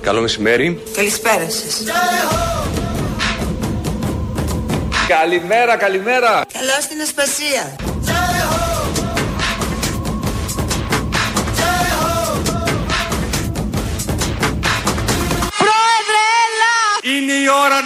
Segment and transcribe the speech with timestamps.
[0.00, 0.82] Καλό μεσημέρι.
[0.96, 1.82] Καλησπέρα σας.
[5.08, 6.44] Καλημέρα, καλημέρα.
[6.52, 7.93] Καλώ στην Ασπασία.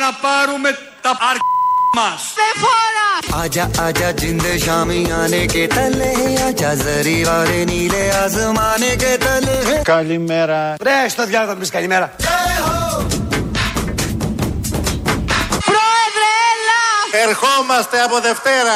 [0.07, 0.69] να πάρουμε
[1.01, 1.37] τα αρ...
[1.97, 2.21] μας.
[2.39, 3.03] Δεν φορά!
[3.43, 6.11] आजा आजा जिंद शामी आने के तले
[6.47, 9.57] आजा जरी वाले नीले आसमाने के तले
[9.93, 10.75] Καλημέρα.
[10.81, 12.07] Ρε, στο διάλογο θα πεις καλημέρα.
[15.69, 16.83] Πρόεδρε, έλα!
[17.27, 18.75] Ερχόμαστε από Δευτέρα.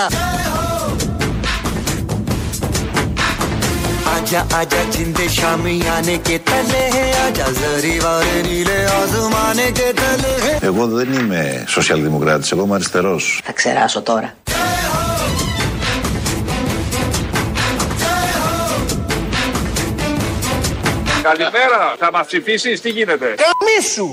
[4.32, 6.84] आजा आजा जिंद शामी आने के तले
[7.26, 10.34] आजा जरी वाले नीले आसमाने के तले
[10.70, 13.42] Εγώ δεν είμαι σοσιαλδημοκράτης, εγώ είμαι αριστερός.
[13.46, 14.34] Θα ξεράσω τώρα.
[21.24, 21.96] Καλημέρα.
[22.00, 23.36] Θα μας ψηφίσεις, τι γίνεται.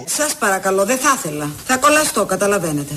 [0.07, 1.49] Σας παρακαλώ, δεν θα ήθελα.
[1.67, 2.95] Θα κολλαστώ, καταλαβαίνετε.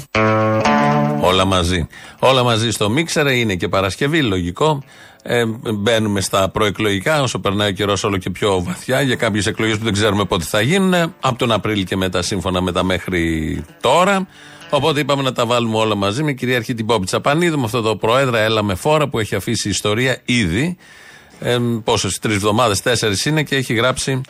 [1.24, 1.86] Όλα μαζί.
[2.18, 4.82] Όλα μαζί στο μίξερ είναι και Παρασκευή, λογικό.
[5.22, 9.78] Ε, μπαίνουμε στα προεκλογικά, όσο περνάει ο καιρός όλο και πιο βαθιά, για κάποιες εκλογές
[9.78, 10.94] που δεν ξέρουμε πότε θα γίνουν.
[11.20, 14.26] Από τον Απρίλιο και μετά, σύμφωνα με τα μέχρι τώρα.
[14.70, 17.96] Οπότε είπαμε να τα βάλουμε όλα μαζί με κυρίαρχη την Πόπη Τσαπανίδου, με αυτό το
[17.96, 20.76] Προέδρα Έλα με φόρα που έχει αφήσει ιστορία ήδη.
[21.40, 24.20] Ε, Πόσες, τρεις εβδομάδες, τέσσερις είναι και έχει γράψει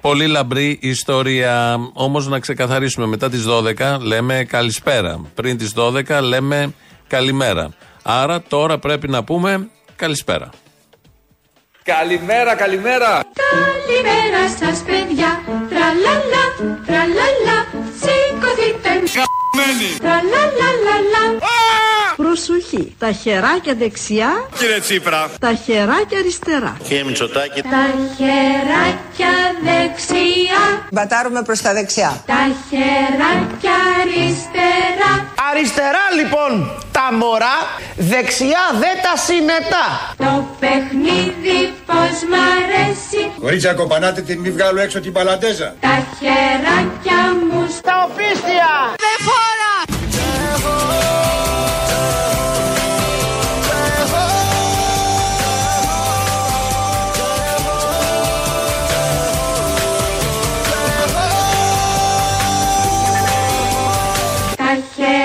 [0.00, 1.78] πολύ λαμπρή ιστορία.
[1.92, 5.20] Όμως να ξεκαθαρίσουμε, μετά τις 12 λέμε καλησπέρα.
[5.34, 6.74] Πριν τις 12 λέμε
[7.06, 7.74] καλημέρα.
[8.02, 10.50] Άρα τώρα πρέπει να πούμε καλησπέρα.
[11.82, 13.24] Καλημέρα, καλημέρα.
[13.50, 16.44] Καλημέρα σας παιδιά, τραλαλα,
[16.86, 17.58] τραλαλα,
[18.00, 18.90] σηκωθείτε
[19.98, 21.87] Τραλαλαλαλα.
[22.22, 22.94] Προσοχή.
[22.98, 25.30] Τα χεράκια δεξιά, Κύριε Τσίπρα.
[25.40, 26.76] τα χεράκια αριστερά.
[26.88, 27.60] Κύριε Μητσοτάκη.
[27.62, 27.84] Τα
[28.16, 29.34] χεράκια
[29.68, 30.62] δεξιά,
[30.92, 32.22] Μπατάρουμε προς τα δεξιά.
[32.26, 35.12] τα χεράκια αριστερά.
[35.50, 37.56] Αριστερά λοιπόν τα μωρά,
[37.96, 39.86] δεξιά δε τα συνετά.
[40.16, 45.74] Το παιχνίδι πως μ' αρέσει, Κορίτσια κοπανάτε την μη βγάλω έξω την παλαντέζα.
[45.80, 47.20] τα χεράκια
[47.50, 48.70] μου Τα οπίστια.
[49.04, 49.56] Δεν φορά!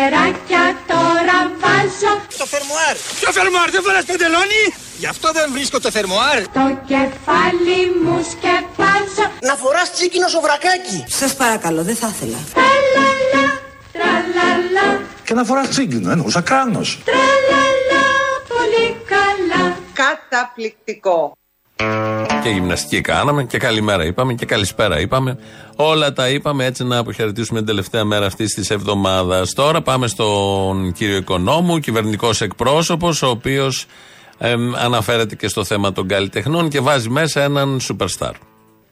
[0.04, 2.96] Χεράκια τώρα βάζω Το φερμοάρ.
[3.20, 4.64] Ποιο φερμοάρ, δεν φοράς παντελόνι.
[5.02, 6.38] Γι' αυτό δεν βρίσκω το φερμοάρ.
[6.60, 10.98] Το κεφάλι μου σκεπάζω Να φοράς τσίκινο σοβρακάκι.
[11.08, 12.40] Σας παρακαλώ, δεν θα ήθελα.
[12.58, 13.46] Τραλαλα,
[13.96, 17.00] τραλαλα, Και να φοράς τσίγκινο, εννοούσα κράνος.
[17.10, 18.04] τραλαλα,
[18.54, 19.64] πολύ καλά
[20.02, 21.38] Καταπληκτικό.
[22.44, 25.38] Και γυμναστική κάναμε και καλημέρα είπαμε και καλησπέρα είπαμε.
[25.76, 29.54] Όλα τα είπαμε έτσι να αποχαιρετήσουμε την τελευταία μέρα αυτής της εβδομάδας.
[29.54, 33.86] Τώρα πάμε στον κύριο Οικονόμου, κυβερνητικός εκπρόσωπος, ο οποίος
[34.78, 38.32] αναφέρεται και στο θέμα των καλλιτεχνών και βάζει μέσα έναν superstar.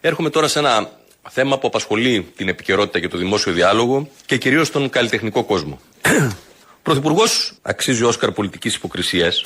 [0.01, 0.89] Έρχομαι τώρα σε ένα
[1.29, 5.79] θέμα που απασχολεί την επικαιρότητα και το δημόσιο διάλογο και κυρίως τον καλλιτεχνικό κόσμο.
[6.83, 9.41] Πρωθυπουργός αξίζει ο Όσκαρ πολιτικής υποκρισίας.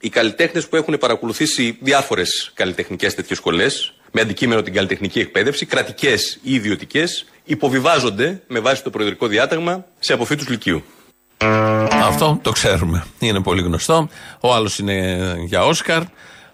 [0.00, 6.38] Οι καλλιτέχνες που έχουν παρακολουθήσει διάφορες καλλιτεχνικές τέτοιες σχολές με αντικείμενο την καλλιτεχνική εκπαίδευση, κρατικές
[6.42, 10.84] ή ιδιωτικές, υποβιβάζονται με βάση το προεδρικό διάταγμα σε αποφύτους Λυκείου.
[12.04, 13.04] Αυτό το ξέρουμε.
[13.18, 14.08] Είναι πολύ γνωστό.
[14.40, 16.02] Ο άλλος είναι για Όσκαρ.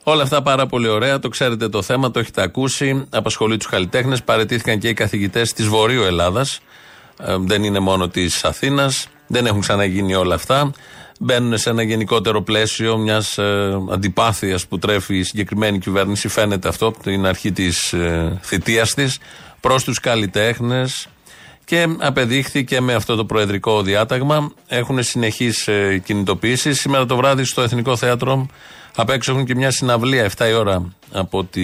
[0.03, 1.19] Όλα αυτά πάρα πολύ ωραία.
[1.19, 3.07] Το ξέρετε το θέμα, το έχετε ακούσει.
[3.11, 4.23] Απασχολεί τους καλλιτέχνες.
[4.23, 6.61] Παρετήθηκαν και οι καθηγητές της Βορείου Ελλάδας.
[7.39, 9.07] δεν είναι μόνο της Αθήνας.
[9.27, 10.73] Δεν έχουν ξαναγίνει όλα αυτά.
[11.21, 16.29] Μπαίνουν σε ένα γενικότερο πλαίσιο μιας ε, αντιπάθειας που τρέφει η συγκεκριμένη κυβέρνηση.
[16.29, 19.19] Φαίνεται αυτό από την αρχή της ε, θητείας της
[19.61, 21.09] προς τους καλλιτέχνες.
[21.65, 24.53] Και απεδείχθηκε με αυτό το προεδρικό διάταγμα.
[24.67, 26.81] Έχουν συνεχείς ε, κινητοποιήσεις.
[26.81, 28.47] Σήμερα το βράδυ στο Εθνικό Θέατρο
[28.97, 31.63] απ' έξω έχουν και μια συναυλία 7 η ώρα από ό,τι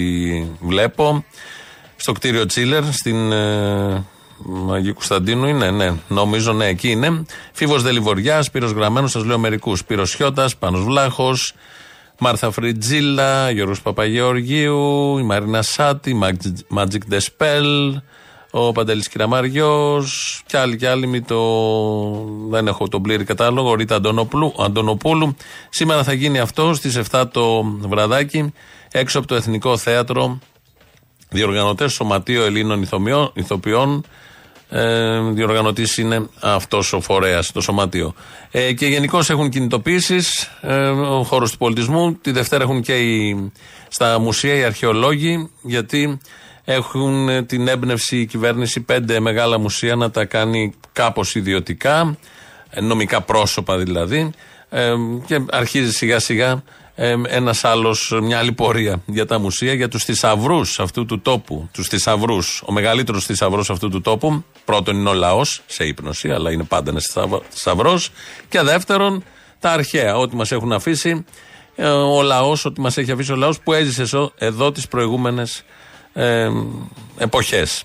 [0.60, 1.24] βλέπω.
[1.96, 4.04] Στο κτίριο Τσίλερ, στην ε,
[4.72, 7.24] Αγίου Κωνσταντίνου είναι, ναι, νομίζω ναι, εκεί είναι.
[7.52, 9.78] Φίβος Δελιβοριάς, Σπύρος Γραμμένος, σας λέω μερικούς.
[9.78, 11.54] Σπύρος Χιώτας, Πάνος Βλάχος,
[12.18, 16.18] Μάρθα Φριτζίλα, Γιώργος Παπαγεωργίου, η Μαρίνα Σάτη,
[16.74, 18.00] Magic the Spell,
[18.66, 20.04] ο Παντελής Κυραμάριο
[20.46, 21.06] και άλλοι και άλλοι.
[21.06, 21.38] Μη το...
[22.48, 23.70] Δεν έχω τον πλήρη κατάλογο.
[23.70, 25.36] Ο Ρίτα Αντωνοπούλου, Αντωνοπούλου.
[25.68, 28.52] Σήμερα θα γίνει αυτό στις 7 το βραδάκι
[28.92, 30.38] έξω από το Εθνικό Θέατρο.
[31.30, 34.04] Διοργανωτές Σωματείο Ελλήνων Ηθοποιών, ηθοποιών
[34.70, 38.14] ε, Διοργανωτής είναι αυτός ο φορέας, το σωματείο.
[38.50, 40.18] Ε, και γενικώς έχουν κινητοποιήσει
[40.60, 42.14] ε, ο χώρος του πολιτισμού.
[42.14, 43.50] Τη Δευτέρα έχουν και οι,
[43.88, 46.20] στα μουσεία οι αρχαιολόγοι, γιατί
[46.70, 52.18] έχουν ε, την έμπνευση η κυβέρνηση πέντε μεγάλα μουσεία να τα κάνει κάπως ιδιωτικά,
[52.70, 54.30] ε, νομικά πρόσωπα δηλαδή.
[54.68, 54.92] Ε,
[55.26, 56.62] και αρχίζει σιγά σιγά
[57.28, 61.68] ένας άλλος, μια άλλη πορεία για τα μουσεία, για τους θησαυρούς αυτού του τόπου.
[61.72, 62.62] Τους θησαυρούς.
[62.66, 66.90] Ο μεγαλύτερος θησαυρός αυτού του τόπου, πρώτον είναι ο λαός, σε ύπνοση, αλλά είναι πάντα
[66.90, 67.14] ένας
[67.48, 68.10] θησαυρός.
[68.48, 69.24] Και δεύτερον,
[69.58, 71.24] τα αρχαία, ό,τι μας έχουν αφήσει
[71.76, 75.64] ε, ο λαός, ό,τι μας έχει αφήσει ο λαός που έζησε εδώ τις προηγούμενες
[76.12, 76.50] ε,
[77.18, 77.84] εποχές.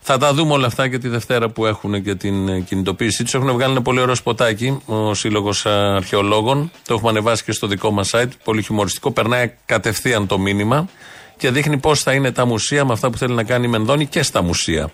[0.00, 3.34] Θα τα δούμε όλα αυτά και τη Δευτέρα που έχουν και την ε, κινητοποίησή τους.
[3.34, 6.70] Έχουν βγάλει ένα πολύ ωραίο σποτάκι ο Σύλλογος Αρχαιολόγων.
[6.86, 8.30] Το έχουμε ανεβάσει και στο δικό μας site.
[8.44, 9.10] Πολύ χιουμοριστικό.
[9.10, 10.88] Περνάει κατευθείαν το μήνυμα
[11.36, 14.06] και δείχνει πώς θα είναι τα μουσεία με αυτά που θέλει να κάνει η Μενδώνη
[14.06, 14.90] και στα μουσεία.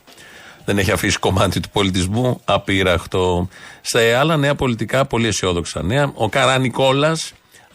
[0.65, 3.49] Δεν έχει αφήσει κομμάτι του πολιτισμού απείραχτο.
[3.81, 6.13] Σε άλλα νέα πολιτικά, πολύ αισιόδοξα νέα.
[6.15, 7.17] Ο Καρανικόλα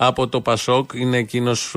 [0.01, 1.71] από το Πασόκ είναι εκείνος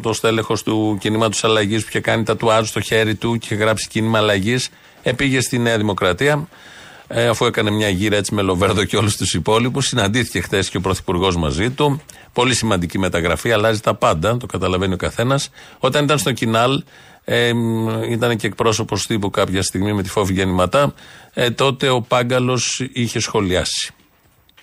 [0.00, 3.54] το στέλεχος του κινήματος αλλαγής που είχε κάνει τα τουάζ στο χέρι του και είχε
[3.54, 4.68] γράψει κίνημα αλλαγής.
[5.02, 6.48] Επήγε στη Νέα Δημοκρατία,
[7.06, 9.86] ε, αφού έκανε μια γύρα έτσι με Λοβέρδο και όλους τους υπόλοιπους.
[9.86, 12.00] Συναντήθηκε χθες και ο Πρωθυπουργός μαζί του.
[12.32, 15.50] Πολύ σημαντική μεταγραφή, αλλάζει τα πάντα, το καταλαβαίνει ο καθένας.
[15.78, 16.82] Όταν ήταν στο Κινάλ,
[17.24, 17.52] ε,
[18.10, 20.94] ήταν και εκπρόσωπος τύπου κάποια στιγμή με τη φόβη γεννηματά.
[21.34, 23.94] Ε, τότε ο Πάγκαλος είχε σχολιάσει.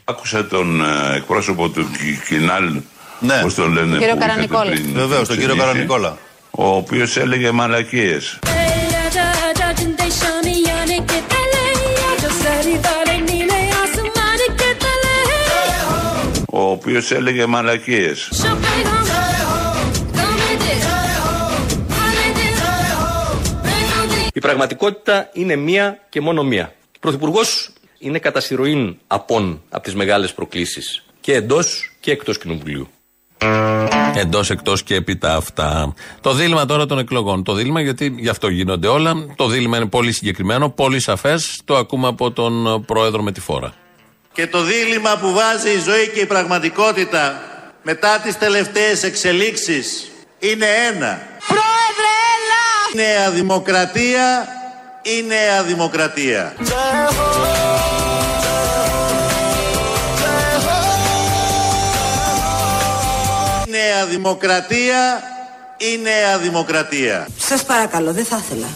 [0.03, 1.85] Άκουσα τον ε, εκπρόσωπο του
[2.27, 2.81] Κινάλ,
[3.19, 3.41] ναι.
[3.41, 4.71] πώς τον λένε, κύριο Καρανικόλα.
[4.93, 6.17] Βεβαίως, τον κύριο Καρανικόλα.
[6.51, 8.39] Ο οποίος έλεγε μαλακίες.
[16.45, 18.29] Ο οποίος έλεγε μαλακίες.
[24.33, 26.73] Η πραγματικότητα είναι μία και μόνο μία.
[26.95, 27.69] Ο Πρωθυπουργός
[28.01, 32.87] είναι κατά συρροήν απόν από τις μεγάλες προκλήσεις και εντός και εκτός κοινοβουλίου.
[34.15, 35.93] Εντός, εκτός και έπειτα αυτά.
[36.21, 37.43] Το δίλημα τώρα των εκλογών.
[37.43, 39.25] Το δίλημα γιατί γι' αυτό γίνονται όλα.
[39.35, 41.61] Το δίλημα είναι πολύ συγκεκριμένο, πολύ σαφές.
[41.65, 43.73] Το ακούμε από τον πρόεδρο με τη φόρα.
[44.33, 47.41] Και το δίλημα που βάζει η ζωή και η πραγματικότητα
[47.83, 51.21] μετά τις τελευταίες εξελίξεις είναι ένα.
[51.47, 52.63] Πρόεδρε, έλα!
[52.93, 54.47] Η νέα δημοκρατία
[55.01, 56.53] η νέα δημοκρατία.
[64.15, 65.01] Δημοκρατία
[65.77, 67.27] η νέα δημοκρατία.
[67.49, 68.69] Σας παρακαλώ, δεν θα ήθελα.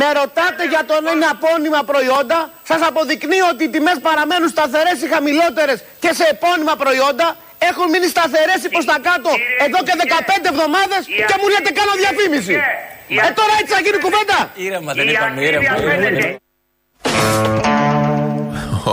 [0.00, 2.38] Με ρωτάτε για τον είναι απόνυμα προϊόντα,
[2.70, 7.26] σας αποδεικνύω ότι οι τιμές παραμένουν σταθερές ή χαμηλότερες και σε επώνυμα προϊόντα
[7.68, 9.30] έχουν μείνει σταθερές προ τα κάτω
[9.66, 12.56] εδώ και 15 εβδομάδες και μου λέτε κάνω διαφήμιση.
[13.26, 14.38] Ε τώρα έτσι θα γίνει κουβέντα.
[14.66, 15.72] Ήρεμα δεν είπαμε, ήρεμα.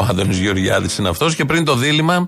[0.08, 2.28] Ο Άδωνης Γεωργιάδης είναι αυτός και πριν το δίλημα,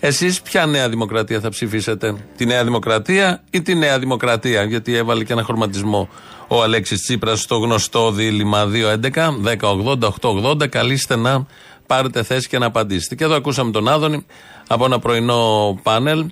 [0.00, 5.24] εσείς ποια νέα δημοκρατία θα ψηφίσετε, Τη Νέα Δημοκρατία ή τη Νέα Δημοκρατία, γιατί έβαλε
[5.24, 6.08] και ένα χρωματισμό
[6.48, 10.68] ο Αλέξης Τσίπρας στο γνωστό δίλημα 2.11, 10.80, 8.80.
[10.68, 11.46] Καλείστε να
[11.86, 13.14] πάρετε θέση και να απαντήσετε.
[13.14, 14.26] Και εδώ ακούσαμε τον Άδωνη
[14.66, 16.24] από ένα πρωινό πάνελ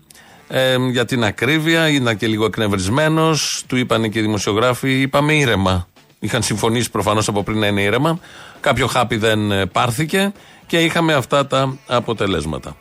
[0.48, 1.88] ε, για την ακρίβεια.
[1.88, 3.64] Ήταν και λίγο εκνευρισμένος.
[3.66, 5.88] Του είπαν και οι δημοσιογράφοι, είπαμε ήρεμα.
[6.18, 8.18] Είχαν συμφωνήσει προφανώς από πριν να είναι ήρεμα.
[8.60, 10.32] Κάποιο χάπι δεν ε, πάρθηκε
[10.68, 12.76] και είχαμε αυτά τα αποτελέσματα.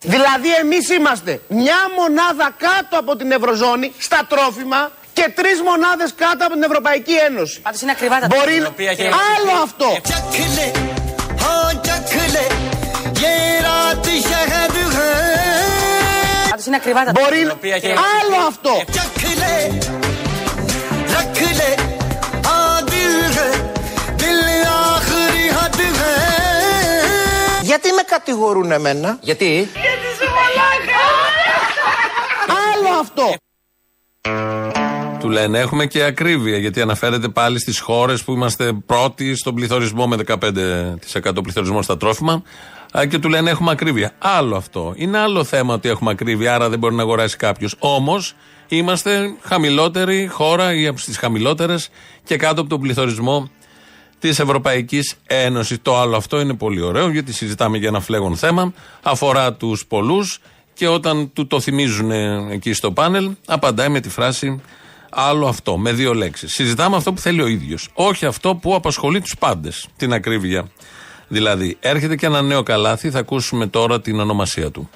[0.00, 6.44] Δηλαδή εμείς είμαστε μια μονάδα κάτω από την Ευρωζώνη στα τρόφιμα και τρεις μονάδες κάτω
[6.46, 7.60] από την Ευρωπαϊκή Ένωση.
[7.60, 9.86] Πάντως είναι ακριβά τα Μπορεί άλλο αυτό.
[16.50, 17.42] Πάντως είναι ακριβά τα Μπορεί
[18.16, 18.72] άλλο αυτό.
[28.12, 29.18] Κατηγορούν εμένα.
[29.20, 31.02] Γιατί; Γιατί σε μαλάκα!
[32.72, 33.34] Άλλο αυτό.
[35.20, 40.06] Του λένε έχουμε και ακρίβεια γιατί αναφέρεται πάλι στις χώρες που είμαστε πρώτοι στον πληθωρισμό
[40.06, 42.42] με 15% πληθωρισμό στα τρόφιμα
[43.08, 44.12] και του λένε έχουμε ακρίβεια.
[44.18, 44.92] Άλλο αυτό.
[44.96, 47.74] Είναι άλλο θέμα ότι έχουμε ακρίβεια, άρα δεν μπορεί να αγοράσει κάποιος.
[47.78, 48.34] Όμως
[48.68, 51.88] είμαστε χαμηλότερη χώρα ή από τις χαμηλότερες
[52.24, 53.50] και κάτω από τον πληθωρισμό
[54.28, 55.78] της Ευρωπαϊκής Ένωσης.
[55.82, 58.72] Το άλλο αυτό είναι πολύ ωραίο γιατί συζητάμε για ένα φλέγον θέμα.
[59.02, 60.38] Αφορά τους πολλούς.
[60.74, 62.10] Και όταν του το θυμίζουν
[62.50, 64.60] εκεί στο πάνελ, απαντάει με τη φράση
[65.10, 66.52] άλλο αυτό, με δύο λέξεις.
[66.52, 67.88] Συζητάμε αυτό που θέλει ο ίδιος.
[67.94, 69.86] Όχι αυτό που απασχολεί τους πάντες.
[69.96, 70.70] Την ακρίβεια.
[71.28, 74.90] Δηλαδή, έρχεται και ένα νέο καλάθι, θα ακούσουμε τώρα την ονομασία του.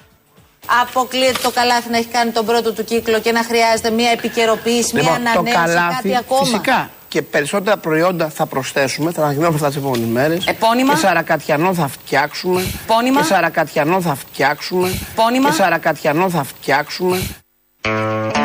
[0.81, 4.91] Αποκλείεται το καλάθι να έχει κάνει τον πρώτο του κύκλο και να χρειάζεται μια επικαιροποίηση,
[4.93, 6.43] μια Λοιπόν, το ανανέωση, καλάθι, κάτι ακόμα.
[6.43, 6.89] φυσικά.
[7.07, 10.45] Και περισσότερα προϊόντα θα προσθέσουμε, θα ανακοινώσουμε αυτά τις επόμενες μέρες.
[10.45, 10.93] Επώνυμα.
[10.93, 12.63] Και σαρακατιανό θα φτιάξουμε.
[12.83, 13.19] Επώνυμα.
[13.19, 14.91] Και σαρακατιανό θα φτιάξουμε.
[15.11, 15.49] Επώνυμα.
[15.49, 17.21] Και σαρακατιανό θα φτιάξουμε.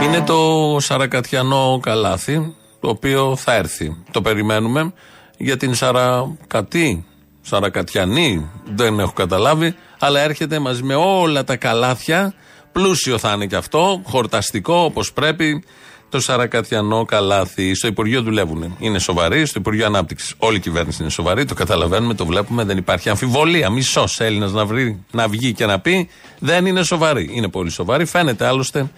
[0.02, 3.96] Είναι το Σαρακατιανό καλάθι, το οποίο θα έρθει.
[4.10, 4.92] Το περιμένουμε
[5.36, 7.06] για την Σαρακατή,
[7.40, 12.34] Σαρακατιανή, δεν έχω καταλάβει, αλλά έρχεται μαζί με όλα τα καλάθια.
[12.72, 15.64] Πλούσιο θα είναι και αυτό, χορταστικό όπως πρέπει.
[16.12, 17.74] Το Σαρακατιανό καλάθι.
[17.74, 18.76] Στο Υπουργείο δουλεύουν.
[18.78, 19.46] Είναι σοβαροί.
[19.46, 20.34] Στο Υπουργείο Ανάπτυξης.
[20.38, 21.44] Όλη η κυβέρνηση είναι σοβαρή.
[21.44, 22.64] Το καταλαβαίνουμε, το βλέπουμε.
[22.64, 23.70] Δεν υπάρχει αμφιβολία.
[23.70, 27.30] Μισός Έλληνας να, βρει- να βγει και να πει δεν είναι σοβαρή.
[27.32, 28.04] Είναι πολύ σοβαρή.
[28.04, 28.90] Φαίνεται άλλωστε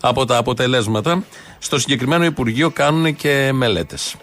[0.00, 1.22] από τα αποτελέσματα.
[1.58, 4.14] Στο συγκεκριμένο Υπουργείο κάνουν και μελέτες.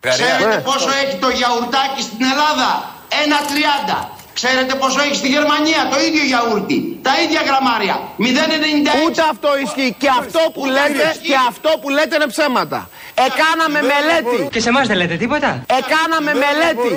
[0.00, 4.08] Ξέρετε πόσο έχει το γιαουρτάκι στην Ελλάδα; 1,30.
[4.38, 7.96] Ξέρετε πόσο έχει στη Γερμανία το ίδιο γιαούρτι, τα ίδια γραμμάρια.
[8.18, 9.04] 0,96.
[9.06, 9.94] Ούτε αυτό ισχύει.
[10.02, 12.88] Και αυτό που λέτε, και αυτό που λέτε είναι ψέματα.
[13.28, 14.38] Εκάναμε μελέτη.
[14.52, 16.90] Και σε εμάς δεν λέτε τίποτα; Εκάναμε μελέτη.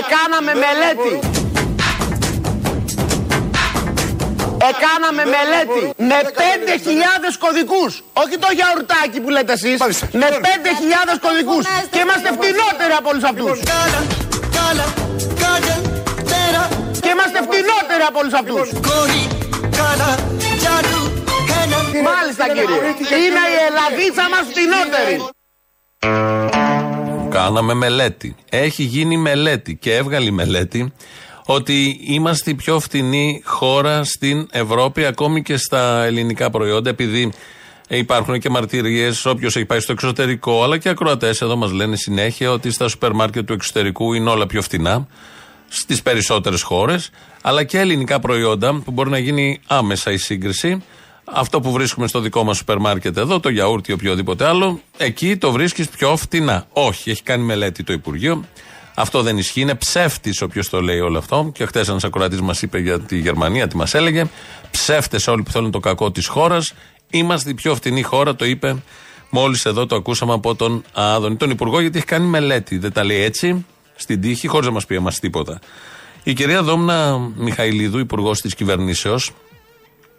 [0.00, 1.12] Εκάναμε μελέτη.
[4.70, 7.92] Εκάναμε μελέτη με 5.000 κωδικούς.
[8.22, 9.78] Όχι το γιαουρτάκι που λέτε εσείς.
[10.22, 11.64] Με 5.000 κωδικούς.
[11.92, 13.56] Και είμαστε φτηνότεροι από όλους αυτούς.
[17.04, 18.66] Και είμαστε φτηνότεροι από όλους αυτούς.
[22.08, 22.80] Μάλιστα κύριε.
[23.24, 25.14] Είναι η Ελλαδίτσα μας φτηνότερη.
[27.30, 28.34] Κάναμε μελέτη.
[28.50, 30.92] Έχει γίνει μελέτη και έβγαλε μελέτη
[31.46, 37.32] ότι είμαστε η πιο φτηνή χώρα στην Ευρώπη, ακόμη και στα ελληνικά προϊόντα, επειδή
[37.88, 42.50] υπάρχουν και μαρτυρίες, όποιος έχει πάει στο εξωτερικό, αλλά και ακροατές εδώ μας λένε συνέχεια
[42.50, 45.06] ότι στα σούπερ μάρκετ του εξωτερικού είναι όλα πιο φτηνά
[45.68, 47.10] στις περισσότερες χώρες,
[47.42, 50.82] αλλά και ελληνικά προϊόντα που μπορεί να γίνει άμεσα η σύγκριση.
[51.24, 55.36] Αυτό που βρίσκουμε στο δικό μας σούπερ μάρκετ εδώ, το γιαούρτι ή οποιοδήποτε άλλο, εκεί
[55.36, 56.66] το βρίσκεις πιο φτηνά.
[56.72, 58.44] Όχι, έχει κάνει μελέτη το Υπουργείο.
[58.94, 59.60] Αυτό δεν ισχύει.
[59.60, 61.50] Είναι ψεύτης όποιος το λέει όλο αυτό.
[61.54, 64.24] Και χθες ένας ακροατής μας είπε για τη Γερμανία, τι μας έλεγε.
[64.70, 66.72] Ψεύτες όλοι που θέλουν το κακό της χώρας.
[67.10, 68.82] Είμαστε η πιο φτηνή χώρα, το είπε
[69.30, 72.78] μόλις εδώ το ακούσαμε από τον Άδωνη, τον Υπουργό, γιατί έχει κάνει μελέτη.
[72.78, 75.58] Δεν τα λέει έτσι, στην τύχη, χωρίς να μας πει εμάς τίποτα.
[76.22, 79.30] Η κυρία Δόμνα Μιχαηλίδου, Υπουργός της Κυβερνήσεως,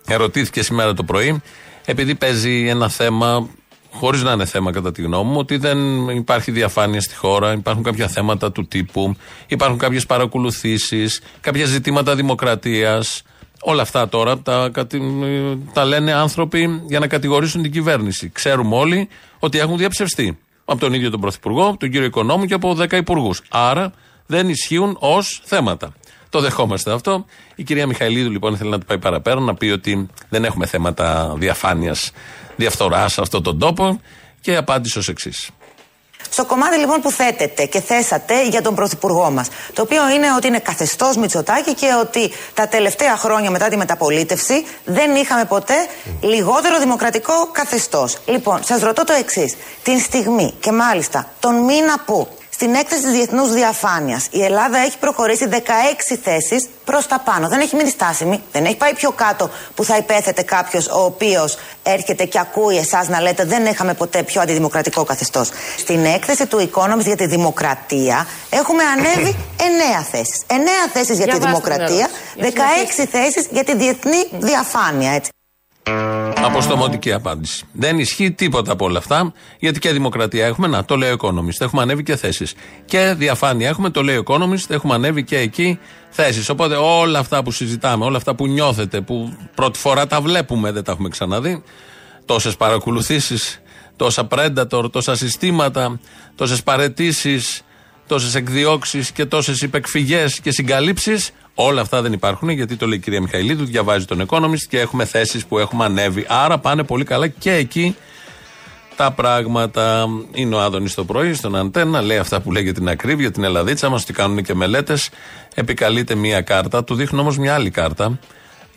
[0.08, 1.42] ερωτήθηκε σήμερα το πρωί,
[1.86, 3.50] επειδή παίζει ένα θέμα,
[3.94, 7.84] χωρίς να είναι θέμα κατά τη γνώμη μου, ότι δεν υπάρχει διαφάνεια στη χώρα, υπάρχουν
[7.84, 9.16] κάποια θέματα του τύπου,
[9.48, 13.22] υπάρχουν κάποιες παρακολουθήσεις, κάποια ζητήματα δημοκρατίας.
[13.62, 15.02] Όλα αυτά τώρα τα, κατη-
[15.74, 18.30] τα λένε άνθρωποι για να κατηγορήσουν την κυβέρνηση.
[18.30, 19.08] Ξέρουμε όλοι
[19.40, 20.38] ότι έχουν διαψευστεί.
[20.66, 23.42] Από τον ίδιο τον Πρωθυπουργό, από τον κύριο Οικονόμου και από 10 υπουργούς.
[23.50, 23.94] Άρα
[24.26, 25.94] δεν ισχύουν ως θέματα.
[26.34, 27.26] Το δεχόμαστε αυτό.
[27.56, 31.34] Η κυρία Μιχαηλίδου λοιπόν ήθελε να το πάει παραπέρα, να πει ότι δεν έχουμε θέματα
[31.38, 32.12] διαφάνειας,
[32.56, 34.02] διαφθοράς σε αυτόν τον τόπο
[34.42, 35.50] και απάντησε ως εξής.
[36.30, 40.48] Στο κομμάτι λοιπόν που θέτεται και θέσατε για τον Πρωθυπουργό μας, το οποίο είναι ότι
[40.48, 45.76] είναι καθεστώς Μητσοτάκη και ότι τα τελευταία χρόνια μετά τη μεταπολίτευση δεν είχαμε ποτέ
[46.22, 48.18] λιγότερο δημοκρατικό καθεστώς.
[48.26, 49.56] Λοιπόν, σας ρωτώ το εξής.
[49.84, 54.98] Την στιγμή και μάλιστα τον μήνα που στην έκθεση της Διεθνούς Διαφάνειας η Ελλάδα έχει
[54.98, 55.56] προχωρήσει 16
[56.24, 57.48] θέσεις προς τα πάνω.
[57.48, 61.58] Δεν έχει μείνει στάσιμη, δεν έχει πάει πιο κάτω που θα υπέθετε κάποιος ο οποίος
[61.84, 65.50] έρχεται και ακούει εσάς να λέτε δεν είχαμε ποτέ πιο αντιδημοκρατικό καθεστώς.
[65.78, 70.42] Στην έκθεση του Economist για τη δημοκρατία έχουμε ανέβει 9 θέσεις.
[70.48, 70.54] 9
[70.94, 73.04] θέσεις για, Για τη βάστε δημοκρατία, την ερώτηση.
[73.04, 75.12] 16 θέσεις για τη διεθνή διαφάνεια.
[75.12, 75.32] Έτσι.
[76.46, 77.66] Αποστομωτική απάντηση.
[77.72, 81.60] Δεν ισχύει τίποτα από όλα αυτά, γιατί και δημοκρατία έχουμε, να το λέει ο Economist,
[81.60, 82.54] έχουμε ανέβει και θέσεις.
[82.86, 86.50] Και διαφάνεια έχουμε, το λέει ο Economist, έχουμε ανέβει και εκεί θέσεις.
[86.50, 90.84] Οπότε όλα αυτά που συζητάμε, όλα αυτά που νιώθετε, που πρώτη φορά τα βλέπουμε, δεν
[90.84, 91.64] τα έχουμε ξαναδεί,
[92.26, 93.62] τόσες παρακολουθήσεις,
[93.96, 96.00] τόσα predator, τόσα συστήματα,
[96.36, 97.62] τόσες παρετήσεις,
[98.08, 101.32] τόσες εκδιώξεις και τόσες υπεκφυγές και συγκαλύψεις.
[101.56, 105.06] Όλα αυτά δεν υπάρχουν γιατί το λέει η κυρία Μιχαηλίδου, διαβάζει τον Economist και έχουμε
[105.06, 106.26] θέσεις που έχουμε ανέβει.
[106.28, 107.96] Άρα πάνε πολύ καλά και εκεί
[108.96, 110.08] τα πράγματα.
[110.32, 113.44] Είναι ο Άδωνης το πρωί στον Αντένα, λέει αυτά που λέει για την ακρίβεια, την
[113.44, 115.10] Ελλαδίτσα μας, ότι κάνουν και μελέτες.
[115.56, 118.20] Επικαλείται μία κάρτα, του δείχνουν όμως μια άλλη κάρτα.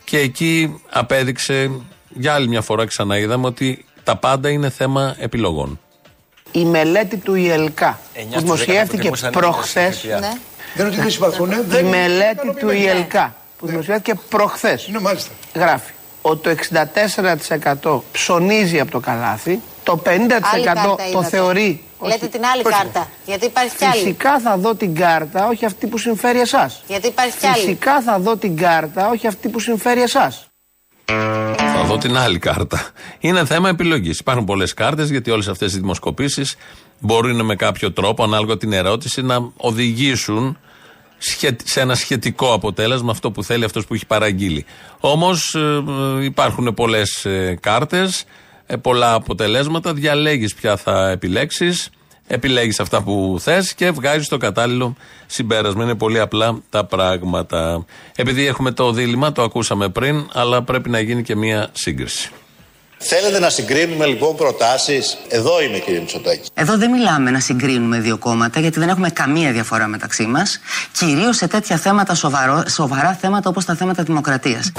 [0.05, 1.71] Και εκεί απέδειξε,
[2.09, 5.81] για άλλη μια φορά ξαναείδαμε, ότι τα πάντα είναι θέμα επιλογών.
[6.53, 8.01] Η μελέτη του ΙΕΛΚΑ
[8.33, 10.05] που δημοσιεύτηκε προχθές.
[10.05, 10.33] Ναι.
[10.75, 11.51] Δεν ότι δεν συμπαθούν.
[11.53, 14.89] Η μελέτη του ΙΕΛΚΑ που δημοσιεύτηκε προχθές.
[14.93, 15.31] Ναι, μάλιστα.
[15.55, 16.57] Γράφει ότι το
[17.83, 20.09] 64% ψωνίζει από το καλάθι, το 50%
[20.53, 21.29] Άλλη κάρτα το είδατε.
[21.29, 21.81] θεωρεί.
[22.01, 23.09] Λέτε την άλλη κάρτα.
[23.27, 23.93] Γιατί υπάρχει κι άλλη.
[23.95, 26.83] Φυσικά θα δω την κάρτα, όχι αυτή που συμφέρει εσάς.
[26.87, 27.55] Γιατί υπάρχει κι άλλη.
[27.57, 30.46] Φυσικά θα δω την κάρτα, όχι αυτή που συμφέρει εσάς.
[31.57, 32.91] Θα δω την άλλη κάρτα.
[33.19, 34.19] Είναι θέμα επιλογής.
[34.19, 36.57] Υπάρχουν πολλές κάρτες γιατί όλες αυτές οι δημοσκοπήσεις
[37.01, 40.59] μπορούν με κάποιο τρόπο, ανάλογα την ερώτηση, να οδηγήσουν
[41.19, 44.65] σχε- σε ένα σχετικό αποτέλεσμα αυτό που θέλει αυτός που έχει παραγγείλει.
[45.01, 45.57] Όμως
[46.23, 47.27] υπάρχουν πολλές
[47.61, 48.25] κάρτες,
[48.81, 49.95] πολλά αποτελέσματα.
[49.95, 51.91] Διαλέγεις ποια θα επιλέξεις.
[52.27, 55.85] Επιλέγεις αυτά που θες και βγάζεις το κατάλληλο συμπέρασμα.
[55.85, 57.85] Είναι πολύ απλά τα πράγματα.
[58.17, 62.31] Επειδή έχουμε το δίλημα, το ακούσαμε πριν, αλλά πρέπει να γίνει και μία σύγκριση.
[62.99, 66.51] Θέλετε να συγκρίνουμε λοιπόν προτάσεις; Εδώ είμαι κύριε Μητσοτάκη.
[66.55, 70.61] Εδώ δεν μιλάμε να συγκρίνουμε δύο κόμματα, γιατί δεν έχουμε καμία διαφορά μεταξύ μας.
[70.93, 74.73] Κυρίως σε τέτοια θέματα, σοβαρό, σοβαρά θέματα όπως τα θέματα δημοκρατίας.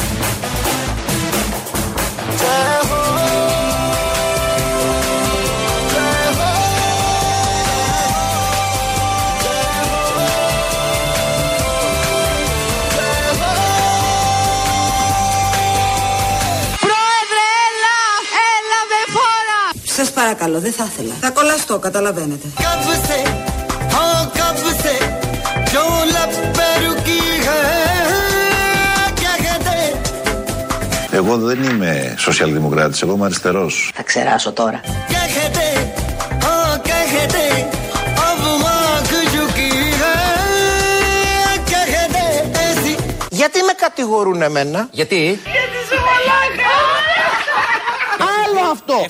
[20.27, 21.13] παρακαλώ, δεν θα ήθελα.
[21.21, 22.47] Θα κολλαστώ, καταλαβαίνετε.
[31.11, 33.91] Εγώ δεν είμαι σοσιαλδημοκράτης, εγώ είμαι αριστερός.
[33.95, 34.79] Θα ξεράσω τώρα.
[43.29, 46.73] Γιατί με κατηγορούν εμένα; Γιατί; Γιατί σου μαλάκα.
[48.43, 49.05] Άλλο αυτό.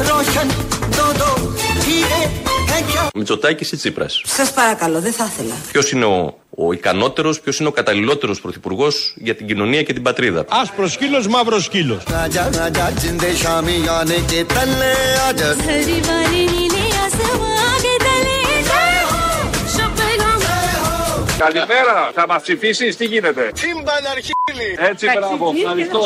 [0.00, 0.48] Μητσοτάκι
[3.14, 5.54] Μητσοτάκης ή Τσίπρας; Σας παρακαλώ, δεν θα ήθελα.
[5.72, 10.02] Ποιος είναι ο, ο ικανότερος, ποιος είναι ο καταλληλότερος πρωθυπουργός για την κοινωνία και την
[10.02, 12.02] πατρίδα; Άσπρος σκύλος, μαύρος σκύλος.
[21.38, 23.52] Καλημέρα, θα μας ψηφίσεις, τι γίνεται;
[24.90, 25.98] Έτσι, μπράβο, ευχαριστώ.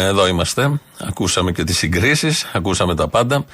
[0.00, 0.80] Εδώ είμαστε.
[0.98, 3.44] Ακούσαμε και τις συγκρίσεις, ακούσαμε τα πάντα.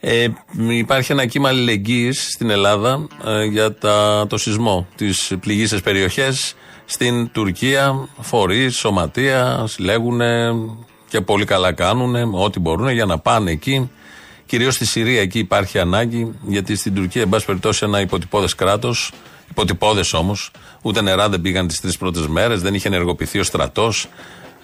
[0.00, 0.28] Ε,
[0.70, 5.06] υπάρχει ένα κύμα αλληλεγγύης στην Ελλάδα ε, για τα, το σεισμό, τι
[5.40, 8.08] πληγήσει περιοχές στην Τουρκία.
[8.20, 10.20] Φορείς, σωματεία συλλέγουν
[11.08, 13.90] και πολύ καλά κάνουν ό,τι μπορούν για να πάνε εκεί.
[14.46, 19.12] Κυρίως στη Συρία εκεί υπάρχει ανάγκη, γιατί στην Τουρκία, εν πάση περιπτώσει, ένα υποτυπώδες κράτος,
[19.50, 20.50] υποτυπώδες όμως,
[20.82, 24.08] ούτε νερά δεν πήγαν τις τρεις πρώτες μέρες, δεν είχε ενεργοποιηθεί ο στρατός.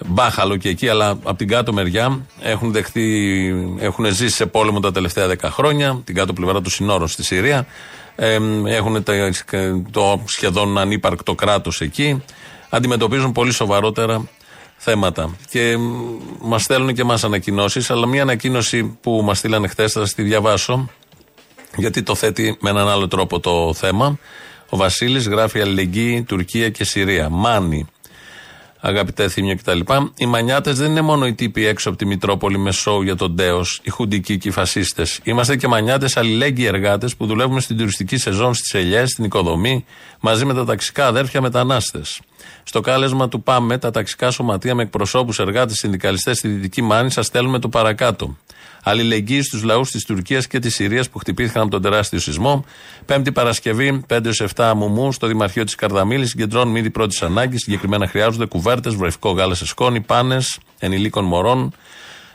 [0.07, 4.93] Μπάχαλο και εκεί, αλλά από την κάτω μεριά έχουν, δεχτεί, έχουν ζήσει σε πόλεμο τα
[4.93, 7.67] τελευταία δέκα χρόνια, την κάτω πλευρά του συνόρων στη Συρία.
[8.17, 9.31] Ε, έχουν τα-
[9.91, 12.23] το σχεδόν ανύπαρκτο κράτος εκεί.
[12.69, 14.29] Αντιμετωπίζουν πολύ σοβαρότερα
[14.77, 15.37] θέματα.
[15.51, 15.77] Και
[16.41, 20.89] μας στέλνουν και εμά ανακοινώσεις, αλλά μια ανακοίνωση που μας στείλανε χθες, θα τη διαβάσω,
[21.77, 24.19] γιατί το θέτει με έναν άλλο τρόπο το θέμα.
[24.69, 27.29] Ο Βασίλης γράφει αλληλεγγύη Τουρκία και Συρία.
[27.29, 27.87] Μάνι.
[28.81, 29.81] Αγαπητέ Θήμιο κτλ.
[30.17, 33.37] Οι μανιάτες δεν είναι μόνο οι τύποι έξω από τη Μητρόπολη με σοου για τον
[33.37, 35.21] Τέος, οι χουντικοί και οι φασίστες.
[35.23, 39.85] Είμαστε και μανιάτες αλληλέγγυοι εργάτες που δουλεύουμε στην τουριστική σεζόν, στις ελιές, στην οικοδομή,
[40.21, 42.21] μαζί με τα ταξικά αδέρφια μετανάστες.
[42.63, 47.27] Στο κάλεσμα του ΠΑΜΕ, τα ταξικά σωματεία με εκπροσώπους εργάτες συνδικαλιστές στη Δυτική Μάνη, σας
[47.27, 48.37] στέλνουμε το παρακάτω.
[48.83, 52.65] Αλληλεγγύη στους λαούς της Τουρκίας και της Συρίας που χτυπήθηκαν από τον τεράστιο σεισμό.
[53.07, 57.61] Πέμπτη Παρασκευή, 5 7 Μουμού, στο Δημαρχείο της Καρδαμήλη, συγκεντρώνουμε ήδη πρώτης ανάγκης.
[57.63, 61.73] Συγκεκριμένα χρειάζονται κουβέρτες, βρεφικό γάλα σε σκόνη, πάνες ενηλίκων μωρών,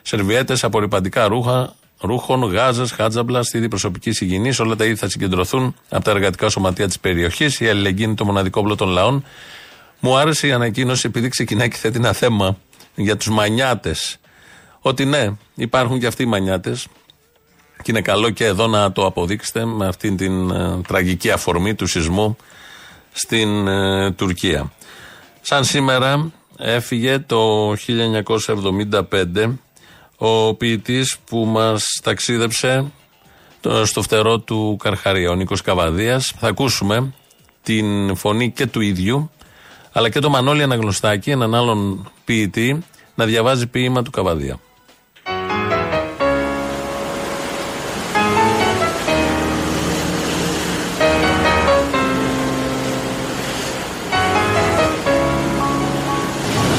[0.01, 4.59] σερβιέτες, απορριπαντικά ρούχα, ρούχων, γάζες, χάτζαμπλα, στη προσωπικής υγιεινής.
[4.59, 7.59] Όλα τα είδη θα συγκεντρωθούν από τα εργατικά σωματεία της περιοχής.
[7.59, 9.23] Η αλληλεγγύη είναι το μοναδικό όπλο των λαών.
[10.05, 12.57] Μου άρεσε η ανακοίνωση επειδή ξεκινάει και θέτει ένα θέμα
[12.95, 14.17] για τους μανιάτες.
[14.79, 16.87] Ότι ναι, υπάρχουν και αυτοί οι μανιάτες.
[17.77, 21.87] Και είναι καλό και εδώ να το αποδείξετε με αυτήν την ε, τραγική αφορμή του
[21.87, 22.37] σεισμού
[23.11, 24.71] στην ε, Τουρκία.
[25.41, 29.53] Σαν σήμερα έφυγε το 1975
[30.17, 32.91] ο ποιητής που μας ταξίδεψε
[33.61, 36.33] το- στο φτερό του Καρχαρία, ο Νίκος Καβαδίας.
[36.39, 37.13] Θα ακούσουμε
[37.63, 39.31] την φωνή και του ίδιου
[39.95, 42.84] Αλλά και το Μανώλη Αναγνωστάκη, έναν άλλον ποιητή,
[43.15, 44.60] να διαβάζει ποίημα του Καβαδία.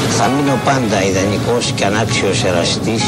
[0.09, 3.03] Θα μείνω πάντα ιδανικός και ανάξιος εραστής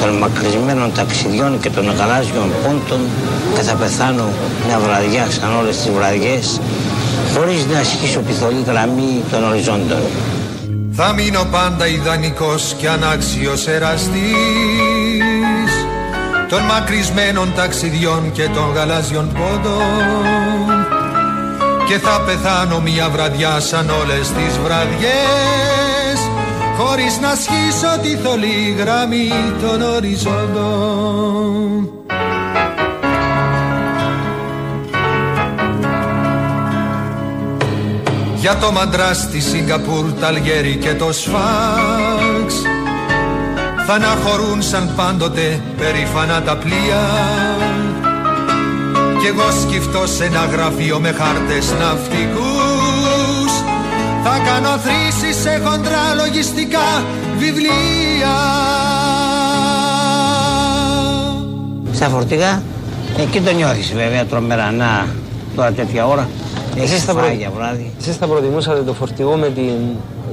[0.00, 3.00] των μακρισμένων ταξιδιών και των γαλάζιων πόντων
[3.54, 4.28] και θα πεθάνω
[4.66, 6.60] μια βραδιά σαν όλες τις βραδιές
[7.34, 10.02] χωρίς να ασχίσω πιθολή γραμμή των οριζόντων.
[10.92, 14.22] Θα μείνω πάντα ιδανικός και ανάξιος εραστής
[16.48, 19.82] των μακρισμένων ταξιδιών και των γαλάζιων πόντων
[21.88, 26.18] και θα πεθάνω μια βραδιά σαν όλες τις βραδιές
[26.76, 31.93] χωρίς να σχίσω τη θολή γραμμή των οριζόντων.
[38.44, 42.54] Για το μαντρά στη Σιγκαπούρ, τα Αλγέρι και το Σφάξ
[43.86, 47.02] θα αναχωρούν σαν πάντοτε περήφανα τα πλοία.
[49.20, 53.52] Κι εγώ σκυφτώ σε ένα γραφείο με χάρτες ναυτικούς.
[54.24, 57.02] Θα κάνω θρήσεις σε χοντρά λογιστικά
[57.38, 58.36] βιβλία.
[61.92, 62.62] Στα φορτηγά,
[63.18, 64.70] εκεί το νιώθεις βέβαια τρομερά.
[64.70, 65.06] Να
[65.56, 66.28] τώρα τέτοια ώρα.
[66.76, 67.36] Έχεις Εσείς θα, φάει προ...
[67.38, 67.90] για βράδυ.
[68.00, 69.72] Εσείς θα προτιμούσατε το φορτηγό με την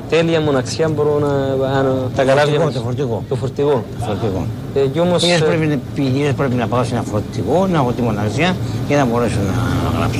[0.10, 1.28] τέλεια μοναξιά μπορώ να
[1.66, 3.24] πάνω τα καράβια φορτηγό, μας; το φορτηγό.
[3.30, 3.84] Το φορτηγό.
[4.06, 4.46] φορτηγό.
[4.76, 7.78] Ε, κι όμως, Ιδίως ε, πρέπει, να- ιδίως πρέπει να πάω σε ένα φορτηγό, να
[7.78, 8.56] έχω τη μοναξιά
[8.88, 10.20] για να μπορέσω να γράψω.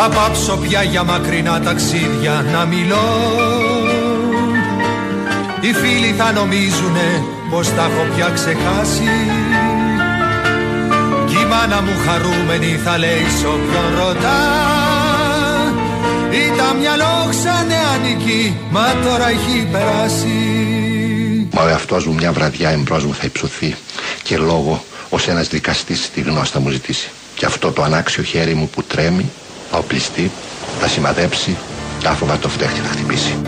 [0.00, 3.06] Θα πάψω πια για μακρινά ταξίδια να μιλώ
[5.60, 9.14] Οι φίλοι θα νομίζουνε πως τα έχω πια ξεχάσει
[11.26, 14.40] Κι η μάνα μου χαρούμενη θα λέει σ' όποιον ρωτά
[16.46, 20.36] Ήταν μια λόξα νεανική, μα τώρα έχει περάσει
[21.54, 23.76] Μα ο εαυτός μου μια βραδιά εμπρός μου θα υψωθεί
[24.22, 27.10] και λόγο ως ένας δικαστής τη γνώση θα μου ζητήσει.
[27.34, 29.30] Και αυτό το ανάξιο χέρι μου που τρέμει,
[29.70, 30.30] θα οπλιστεί,
[30.80, 31.56] θα σημαδέψει,
[32.06, 33.38] άφοβα το φτέχτη θα χτυπήσει.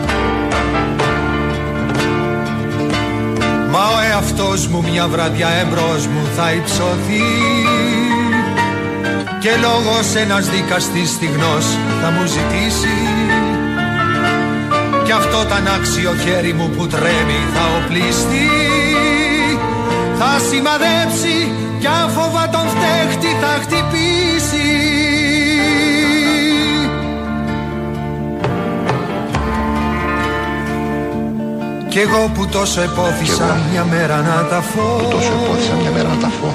[4.20, 7.28] Εαυτός μου μια βραδιά εμπρός μου θα υψωθεί.
[9.40, 11.64] Και λόγος ένας δικαστής στιγνός
[12.02, 12.96] θα μου ζητήσει.
[15.04, 18.48] Κι αυτό το ανάξιο χέρι μου που τρέμει θα οπλιστεί.
[20.18, 24.99] Θα σημαδέψει κι άφοβα τον φταίχτη θα χτυπήσει
[31.92, 34.86] Κι εγώ που τόσο επόθησα μια μέρα να τα φω.
[34.98, 36.54] Που τόσο επόθησα μια μέρα να τα φω.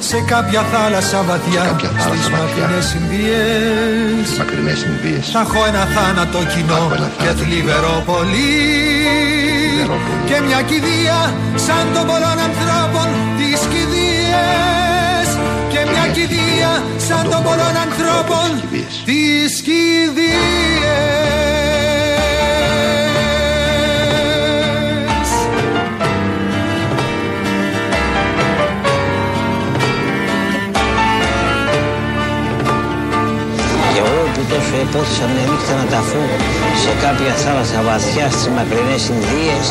[0.00, 2.66] Σε κάποια θάλασσα βαθιά κάποια θάλασσα Στις βαθιά.
[2.66, 5.24] μακρινές συνδυές Στις μακρινές συνδύες.
[5.34, 6.82] Θα έχω ένα θάνατο κοινό
[7.22, 8.56] Και θλιβερό πολύ
[10.28, 11.18] Και μια κηδεία
[11.66, 13.06] Σαν των πολλών ανθρώπων
[13.38, 15.28] Τις κηδείες
[15.72, 16.70] Και μια κηδεία
[17.08, 18.46] Σαν των πολλών ανθρώπων
[19.08, 21.37] Τις κηδείες
[34.48, 36.22] Και εγώ που τόσο επόθησα μια νύχτα να ταφώ
[36.82, 39.66] σε κάποια θάλασσα βαθιά στις μακρινές Ινδίες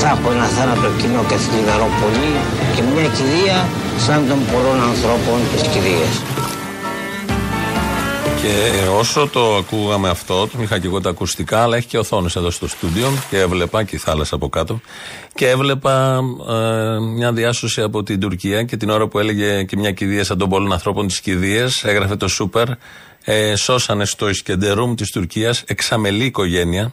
[0.00, 2.32] θα έχω ένα θάνατο κοινό και θλιβερό πολύ
[2.74, 3.58] και μια κηδεία
[4.04, 6.14] σαν των πολλών ανθρώπων τις κηδείες.
[8.40, 8.54] Και
[8.98, 12.50] όσο το ακούγαμε αυτό, τον είχα και εγώ τα ακουστικά, αλλά έχει και οθόνες εδώ
[12.50, 14.80] στο στούντιο και έβλεπα και η θάλασσα από κάτω.
[15.34, 19.92] Και έβλεπα ε, μια διάσωση από την Τουρκία και την ώρα που έλεγε και μια
[19.92, 22.68] κηδεία σαν των πολλών ανθρώπων της κηδείας, έγραφε το Σούπερ.
[23.24, 26.92] Ε, σώσανε στο Ισκεντερούμ της Τουρκίας εξαμελή οικογένεια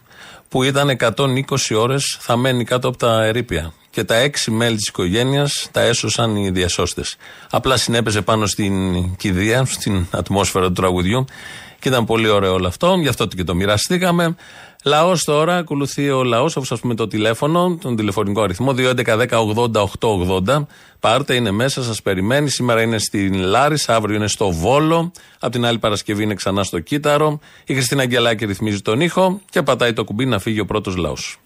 [0.50, 3.74] που ήταν 120 ώρες θαμένη κάτω από τα ερήπια.
[3.90, 7.16] Και τα έξι μέλη της οικογένειας τα έσωσαν οι διασώστες.
[7.50, 11.26] Απλά συνέπεσε πάνω στην κηδεία, στην ατμόσφαιρα του τραγουδιού
[11.80, 12.96] και ήταν πολύ ωραίο όλο αυτό.
[13.02, 14.36] Γι' αυτό και το μοιραστήκαμε.
[14.84, 20.66] Λαός τώρα, ακολουθεί ο λαός, όπως ας πούμε το τηλέφωνο, τον τηλεφωνικό αριθμό 2.11.10.80.880.
[21.00, 22.50] Πάρτε, είναι μέσα, σας περιμένει.
[22.50, 25.12] Σήμερα είναι στην Λάρισα, αύριο είναι στο Βόλο.
[25.40, 27.40] Απ' την άλλη Παρασκευή είναι ξανά στο Κύτταρο.
[27.66, 31.40] Η Χριστίνα Αγγελάκη ρυθμίζει τον ήχο και πατάει το κουμπί να φύγει ο πρώτος λαός.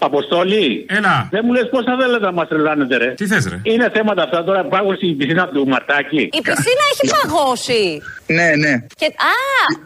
[0.00, 0.86] Αποστολή.
[0.88, 1.28] Έλα.
[1.30, 3.06] Δεν μου λες πόσα θέλετε να μας τρελάνετε, ρε.
[3.06, 6.22] Τι θες, ρε; Είναι θέματα αυτά τώρα που πάγω στην πισίνα του Μαρτάκη.
[6.38, 8.02] Η πισίνα έχει παγώσει.
[8.26, 8.72] Ναι, ναι.
[8.96, 9.06] Και...
[9.06, 9.36] Α!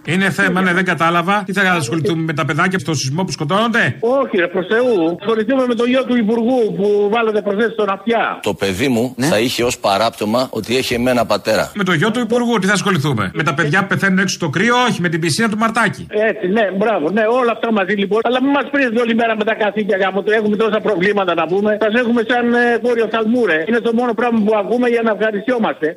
[0.04, 1.42] Είναι θέμα, ναι, δεν κατάλαβα.
[1.46, 5.16] Τι θα ασχοληθούμε με τα παιδάκια στο σεισμό που σκοτώνονται; Όχι, ρε, προς Θεού.
[5.20, 8.38] Ασχοληθούμε με το γιο του Υπουργού που βάλετε προσθέσεις στον αυτιά.
[8.42, 11.70] Το παιδί μου θα είχε ως παράπτωμα ότι έχει εμένα πατέρα.
[11.74, 14.48] Με το γιο του Υπουργού, τι θα ασχοληθούμε; Με τα παιδιά που πεθαίνουν έξω στο
[14.48, 16.06] κρύο, όχι, με την πισίνα του Μαρτάκη.
[16.10, 18.20] Έτσι, ναι, μπράβο, ναι, όλα αυτά μαζί λοιπόν.
[18.24, 20.32] Αλλά μην μας πρίζετε όλη μέρα με τα καθήκια γάμο του.
[20.38, 21.78] Έχουμε τόσα προβλήματα να πούμε.
[21.80, 23.64] Σας έχουμε σαν ε, κόριο θαλμούρε.
[23.68, 25.96] Είναι το μόνο πράγμα που ακούμε για να ευχαριστιόμαστε.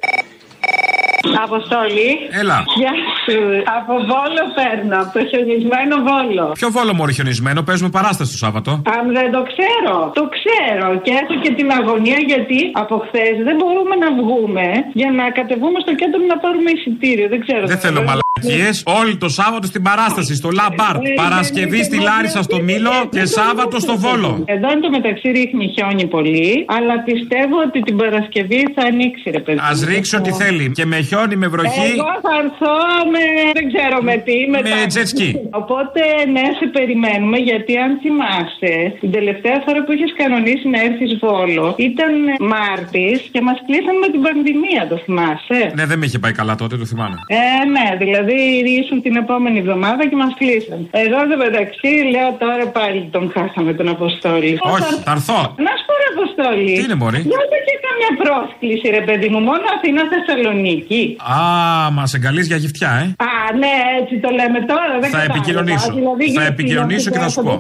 [1.48, 2.12] Αποστολή.
[2.42, 2.58] Έλα.
[2.82, 3.40] Γεια σου.
[3.78, 6.46] Από Βόλο παίρνω, από το χιονισμένο Βόλο.
[6.60, 8.72] Ποιο βόλο μωρή χιονισμένο, παίζουμε παράσταση το Σάββατο.
[8.98, 13.56] Αν δεν το ξέρω, το ξέρω και έχω και την αγωνία γιατί από χθε δεν
[13.60, 14.66] μπορούμε να βγούμε
[15.02, 17.28] για να κατεβούμε στο κέντρο να πάρουμε εισιτήριο.
[17.34, 17.64] Δεν ξέρω.
[17.74, 18.70] Δεν θέλω μαλακίες.
[19.02, 20.96] Όλοι το Σάββατο στην παράσταση, στο Λαμπάρ.
[20.96, 23.98] Ε, Παρασκευή ναι, στη ναι, Λάρισα στο ναι, Μύλο ναι, και ναι, Σάββατο στο ναι,
[23.98, 24.44] Βόλο.
[24.46, 29.40] Εδώ εν τω μεταξύ ρίχνει χιόνι πολύ, αλλά πιστεύω ότι την Παρασκευή θα ανοίξει, ρε
[29.40, 29.60] παιδί.
[29.60, 30.72] Ας ρίξει ό,τι θέλει.
[30.78, 31.90] Και με χιόνι, με βροχή.
[31.98, 32.76] Εγώ θα έρθω
[33.14, 33.24] με.
[33.58, 34.38] δεν ξέρω με τι.
[34.52, 35.30] Με, Με τα- jet ski.
[35.62, 36.02] Οπότε
[36.36, 41.68] ναι, σε περιμένουμε γιατί αν θυμάσαι, την τελευταία φορά που είχες κανονίσει να έρθεις Βόλο
[41.90, 42.12] ήταν
[42.54, 46.54] Μάρτης και μας κλείσαν με την πανδημία, το θυμάσαι; Ναι, δεν με είχε πάει καλά
[46.62, 47.18] τότε, το θυμάμαι.
[47.28, 47.42] Ε,
[47.76, 48.38] ναι, δηλαδή
[48.82, 50.80] ήσουν την επόμενη εβδομάδα και μας κλείσαν.
[51.04, 54.52] Εδώ εδώ μεταξύ λέω τώρα πάλι τον χάσαμε τον Αποστόλη.
[54.76, 55.40] Όχι, θα έρθω.
[55.68, 56.74] Να σου πω ρε Αποστόλη.
[56.78, 61.02] Τι είναι, μωρή; Δεν είχε καμιά πρόσκληση, ρε παιδί μου, μόνο Αθήνα Θεσσαλονίκη.
[61.18, 63.02] Α, μας εγκαλείς για γυφτιά, ε.
[63.24, 64.94] Α, ναι, έτσι το λέμε τώρα.
[65.02, 65.34] Δεν Θα κατάλαβα.
[65.38, 65.92] επικοινωνήσω.
[65.94, 67.60] Δηλαδή, Θα γιατί επικοινωνήσω και θα σου πω.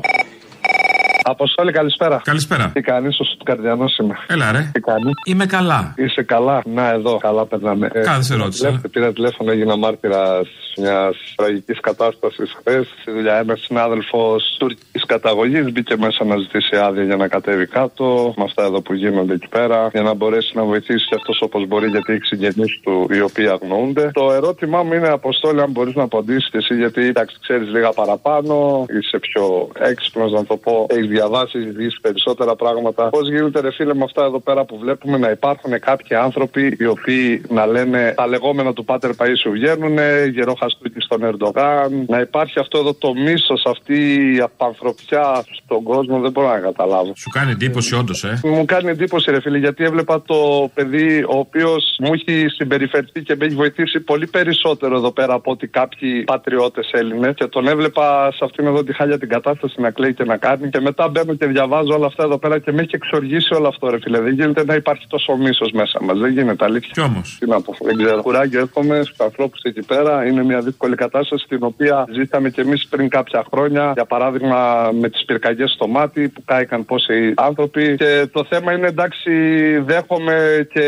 [1.27, 2.21] Αποστόλη, καλησπέρα.
[2.23, 2.71] Καλησπέρα.
[2.73, 4.15] Τι κάνεις, ο Καρδιανό είμαι.
[4.27, 4.69] Έλα, ρε.
[4.73, 5.93] Τι κάνεις; Είμαι καλά.
[5.97, 6.61] Είσαι καλά.
[6.65, 7.89] Να, εδώ, καλά περνάμε.
[7.93, 8.65] Ε, Κάθε σε ρώτησα.
[8.65, 12.87] τηλέφωνο- Πήρα τηλέφωνο, έγινα μάρτυρας μιας τραγικής κατάστασης χθες.
[13.01, 18.33] Στη δουλειά ένα συνάδελφος τουρκικής καταγωγής μπήκε μέσα να ζητήσει άδεια για να κατέβει κάτω.
[18.37, 19.89] Με αυτά εδώ που γίνονται εκεί πέρα.
[19.91, 23.47] Για να μπορέσει να βοηθήσει και αυτός όπως μπορεί, γιατί έχει συγγενείς του οι οποίοι
[23.47, 24.09] αγνοούνται.
[24.13, 28.85] Το ερώτημά μου είναι, Αποστόλη, αν μπορείς να απαντήσεις εσύ, γιατί εντάξει, ξέρεις λίγα παραπάνω,
[28.99, 33.09] είσαι πιο έξυπνος να το πω, έχεις διαβάσεις, έχει δεις περισσότερα πράγματα.
[33.09, 36.85] Πώς γίνεται, ρε φίλε, με αυτά εδώ πέρα που βλέπουμε να υπάρχουν κάποιοι άνθρωποι οι
[36.85, 39.97] οποίοι να λένε τα λεγόμενα του Πάτερ Παίσιου βγαίνουν,
[40.35, 43.97] γερό χαστούκι στον Ερντογάν, να υπάρχει αυτό εδώ το μίσος, αυτή
[44.35, 47.11] η απανθρωπιά στον κόσμο, δεν μπορώ να καταλάβω.
[47.15, 51.37] Σου κάνει εντύπωση, όντως, ε; Μου κάνει εντύπωση, ρε φίλε, γιατί έβλεπα το παιδί ο
[51.37, 56.23] οποίος μου έχει συμπεριφερθεί και με έχει βοηθήσει πολύ περισσότερο εδώ πέρα από ότι κάποιοι
[56.23, 57.33] πατριώτες Έλληνες.
[57.35, 60.69] Και τον έβλεπα σε αυτήν εδώ τη χάλια την κατάσταση να κλαίει και να κάνει.
[60.69, 63.89] Και μετά μπαίνω και διαβάζω όλα αυτά εδώ πέρα και με έχει εξοργήσει όλο αυτό,
[63.89, 64.19] ρε φίλε.
[64.19, 66.19] Δεν γίνεται να υπάρχει τόσο μίσος μέσα μας.
[66.19, 66.91] Δεν γίνεται, αλήθεια.
[66.93, 67.37] Κι όμως.
[67.39, 68.21] Τι να πω, δεν ξέρω.
[68.21, 70.25] Κουράγιο εύχομαι στους ανθρώπους εκεί πέρα.
[70.25, 73.91] Είναι μια δύσκολη κατάσταση την οποία ζήσαμε κι εμείς πριν κάποια χρόνια.
[73.93, 77.95] Για παράδειγμα, με τις πυρκαγιές στο μάτι που κάηκαν πόσοι άνθρωποι.
[77.95, 79.31] Και το θέμα είναι εντάξει,
[79.79, 80.85] δέχομαι και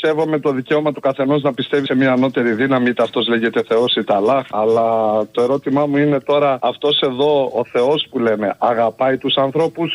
[0.00, 3.96] σέβομαι το δικαίωμα του καθενός να πιστεύει σε μια ανώτερη δύναμη, είτε αυτός λέγεται Θεός
[3.96, 4.42] είτε Allah.
[4.50, 9.47] Αλλά το ερώτημά μου είναι τώρα, αυτός εδώ ο Θεός που λέμε, αγαπάει τους ανθρώπου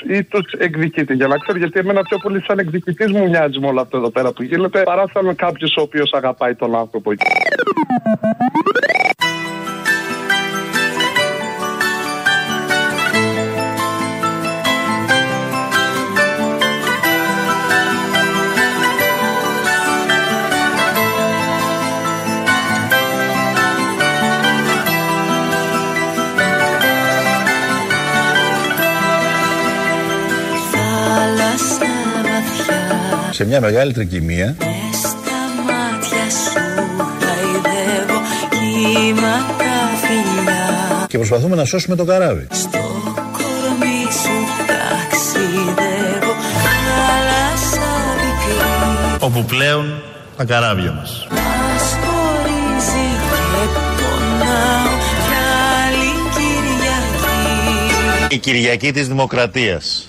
[0.10, 1.13] ή τους εκδικείται.
[1.13, 4.10] Για να ξέρω, γιατί εμένα πιο πολύ σαν εκδικητής μου μοιάζει με όλο αυτό εδώ
[4.10, 7.12] πέρα που γίνεται, παρά σαν κάποιος ο οποίος αγαπάει τον άνθρωπο.
[33.34, 34.56] Σε μια μεγάλη τρικυμία
[34.93, 35.12] Στα
[35.65, 36.60] μάτια σου
[37.19, 38.19] χαϊδεύω
[38.50, 42.48] κύμα τα φιλιά και προσπαθούμε να σώσουμε το καράβι.
[42.52, 42.78] Στο
[43.13, 44.36] κορμί σου
[44.67, 48.58] ταξιδεύω Θάλασσα μικρή
[49.19, 50.02] όπου πλέον
[50.38, 51.28] τα καράβια μας.
[51.32, 53.08] Μας χωρίζει
[53.54, 53.63] και
[54.00, 54.93] πονάω
[55.28, 55.38] Κι
[55.86, 60.08] άλλη Κυριακή Η Κυριακή της Δημοκρατίας.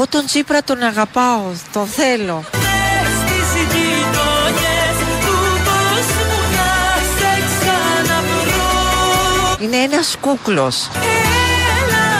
[0.00, 2.44] Εγώ τον Τσίπρα τον αγαπάω, τον θέλω.
[2.50, 6.70] Στις γειτονιές του κόσμου να
[7.16, 8.68] σε ξαναβρω
[9.60, 10.88] Είναι ένας κούκλος.
[10.94, 12.10] Έλα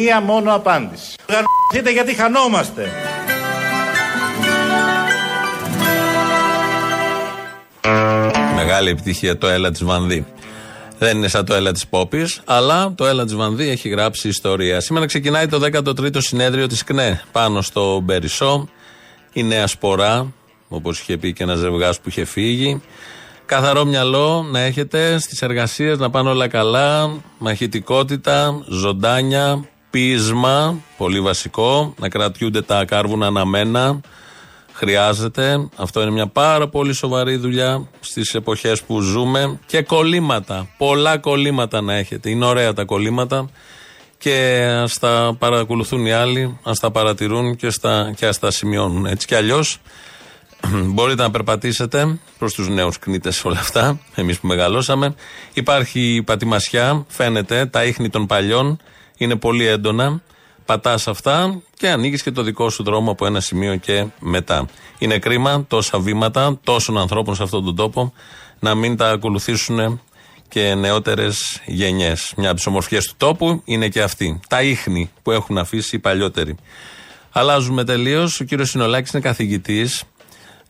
[0.00, 1.14] μία μόνο απάντηση.
[1.28, 2.88] Γαμηθείτε γιατί χανόμαστε.
[8.54, 10.26] Μεγάλη επιτυχία το έλα της Βανδύ.
[10.98, 14.80] Δεν είναι σαν το έλα της Πόπης, αλλά το έλα της Βανδύ έχει γράψει ιστορία.
[14.80, 18.68] Σήμερα ξεκινάει το 13ο συνέδριο της ΚΝΕ πάνω στο Μπερισό.
[19.32, 20.32] Η νέα σπορά,
[20.68, 22.82] όπως είχε πει και ένας ζευγάς που είχε φύγει.
[23.46, 27.20] Καθαρό μυαλό να έχετε στις εργασίες, να πάνε όλα καλά.
[27.38, 31.94] Μαχητικότητα, ζωντάνια, πείσμα, πολύ βασικό.
[31.98, 34.00] Να κρατιούνται τα κάρβουνα αναμένα.
[34.72, 35.68] Χρειάζεται.
[35.76, 39.58] Αυτό είναι μια πάρα πολύ σοβαρή δουλειά στις εποχές που ζούμε.
[39.66, 40.68] Και κολλήματα.
[40.78, 42.30] Πολλά κολλήματα να έχετε.
[42.30, 43.48] Είναι ωραία τα κολλήματα.
[44.18, 49.06] Και ας τα παρακολουθούν οι άλλοι, ας τα παρατηρούν και, στα, και ας τα σημειώνουν.
[49.06, 49.78] Έτσι κι αλλιώς
[50.92, 54.00] μπορείτε να περπατήσετε προς τους νέους κνήτες όλα αυτά.
[54.14, 55.14] Εμείς που μεγαλώσαμε.
[55.52, 58.78] Υπάρχει πατημασιά, φαίνεται, τα ίχνη των παλιών
[59.20, 60.22] είναι πολύ έντονα
[60.64, 64.66] πατάς αυτά και ανοίγεις και το δικό σου δρόμο από ένα σημείο και μετά.
[64.98, 68.12] Είναι κρίμα τόσα βήματα τόσων ανθρώπων σε αυτόν τον τόπο
[68.58, 70.00] να μην τα ακολουθήσουν
[70.48, 72.32] και νεότερες γενιές.
[72.36, 74.40] Μια από τις ομορφιές του τόπου είναι και αυτή.
[74.48, 76.56] Τα ίχνη που έχουν αφήσει οι παλιότεροι.
[77.30, 78.40] Αλλάζουμε τελείως.
[78.40, 80.02] Ο κύριος Συνολάκης είναι καθηγητής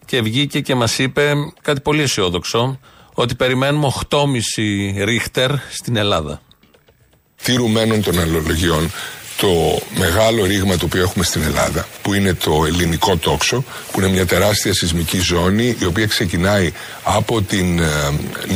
[0.04, 2.78] και βγήκε και μας είπε κάτι πολύ αισιόδοξο.
[3.14, 6.40] Ότι περιμένουμε 8,5 ρίχτερ στην Ελλάδα.
[7.42, 8.90] Τηρουμένων των αλλολογιών
[9.40, 14.08] το μεγάλο ρήγμα το οποίο έχουμε στην Ελλάδα, που είναι το ελληνικό τόξο, που είναι
[14.08, 16.72] μια τεράστια σεισμική ζώνη, η οποία ξεκινάει
[17.02, 17.86] από την ε,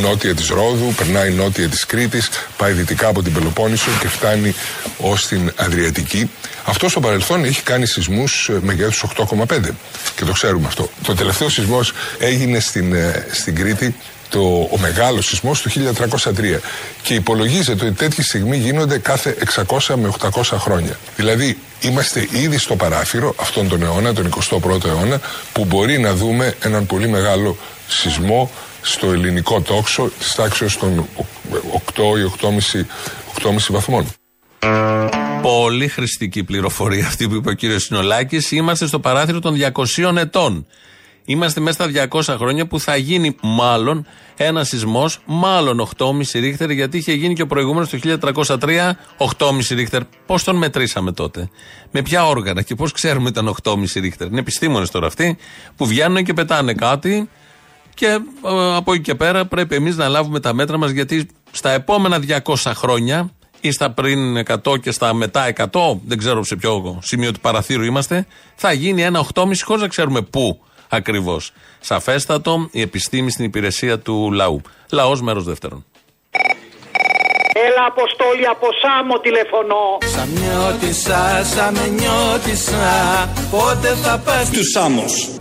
[0.00, 4.54] νότια της Ρόδου, περνάει νότια της Κρήτης, πάει δυτικά από την Πελοπόννησο και φτάνει
[4.98, 6.30] ως την Αδριατική.
[6.64, 9.60] Αυτό στο παρελθόν έχει κάνει σεισμούς ε, μεγέθους 8,5
[10.16, 10.90] και το ξέρουμε αυτό.
[11.02, 13.94] Το τελευταίο σεισμός έγινε στην, ε, στην Κρήτη
[14.28, 16.58] το, ο μεγάλος σεισμός του 1303.
[17.02, 20.98] Και υπολογίζεται ότι τέτοιοι στιγμή γίνονται κάθε 600 με 800 χρόνια.
[21.16, 25.20] Δηλαδή, είμαστε ήδη στο παράθυρο αυτόν τον αιώνα, τον 21ο αιώνα,
[25.52, 27.56] που μπορεί να δούμε έναν πολύ μεγάλο
[27.88, 28.50] σεισμό
[28.82, 31.08] στο ελληνικό τόξο της τάξης των
[31.94, 32.32] 8 ή
[33.42, 34.06] 8,5 βαθμών.
[35.42, 38.50] Πολύ χρηστική πληροφορία αυτή που είπε ο κύριος Συνολάκης.
[38.50, 40.66] Είμαστε στο παράθυρο των 200 ετών.
[41.26, 44.06] Είμαστε μέσα στα 200 χρόνια που θα γίνει μάλλον
[44.36, 48.96] ένα σεισμός, μάλλον 8,5 ρίχτερ, γιατί είχε γίνει και ο προηγούμενος το 1303
[49.38, 50.02] 8,5 ρίχτερ.
[50.26, 51.48] Πώς τον μετρήσαμε τότε,
[51.90, 55.36] με ποια όργανα και πώς ξέρουμε ήταν 8,5 ρίχτερ; Είναι επιστήμονες τώρα αυτοί
[55.76, 57.28] που βγαίνουν και πετάνε κάτι
[57.94, 61.70] και ε, από εκεί και πέρα πρέπει εμείς να λάβουμε τα μέτρα μας γιατί στα
[61.70, 65.64] επόμενα 200 χρόνια ή στα πριν 100 και στα μετά 100,
[66.06, 70.20] δεν ξέρω σε ποιο σημείο του παραθύρου είμαστε, θα γίνει ένα 8,5 χωρίς να ξέρουμε
[70.22, 70.60] πού
[70.94, 71.52] ακριβώς.
[71.80, 74.60] Σαφέστατο, η επιστήμη στην υπηρεσία του λαού.
[74.90, 75.84] Λαός μέρος δεύτερον.
[77.66, 85.36] Έλα αποστόλη από Σάμο τηλεφωνώ Σαμιώτησα, σαμενιώτησα Πότε θα πας Τους Σάμος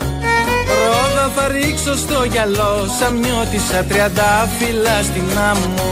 [0.84, 5.92] Ρόδα θα ρίξω στο γυαλό Σαμιώτησα τριάντα φύλλα στην άμμο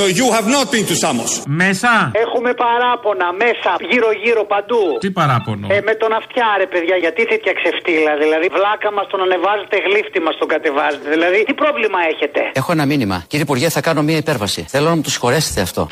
[0.00, 1.30] No, you have not been to Samos.
[1.62, 1.92] Μέσα.
[2.24, 4.82] Έχουμε παράπονα μέσα, γύρω-γύρω παντού.
[5.04, 8.12] Τι παράπονο; Ε, με τον αυτιά, ρε παιδιά, γιατί τέτοια ξεφτύλα.
[8.22, 11.06] Δηλαδή, βλάκα μας τον ανεβάζετε, γλύφτη μας τον κατεβάζετε.
[11.14, 13.16] Δηλαδή, τι πρόβλημα έχετε; Έχω ένα μήνυμα.
[13.30, 14.60] Κύριε Υπουργέ, θα κάνω μία υπέρβαση.
[14.74, 15.82] Θέλω να μου το συγχωρέσετε αυτό.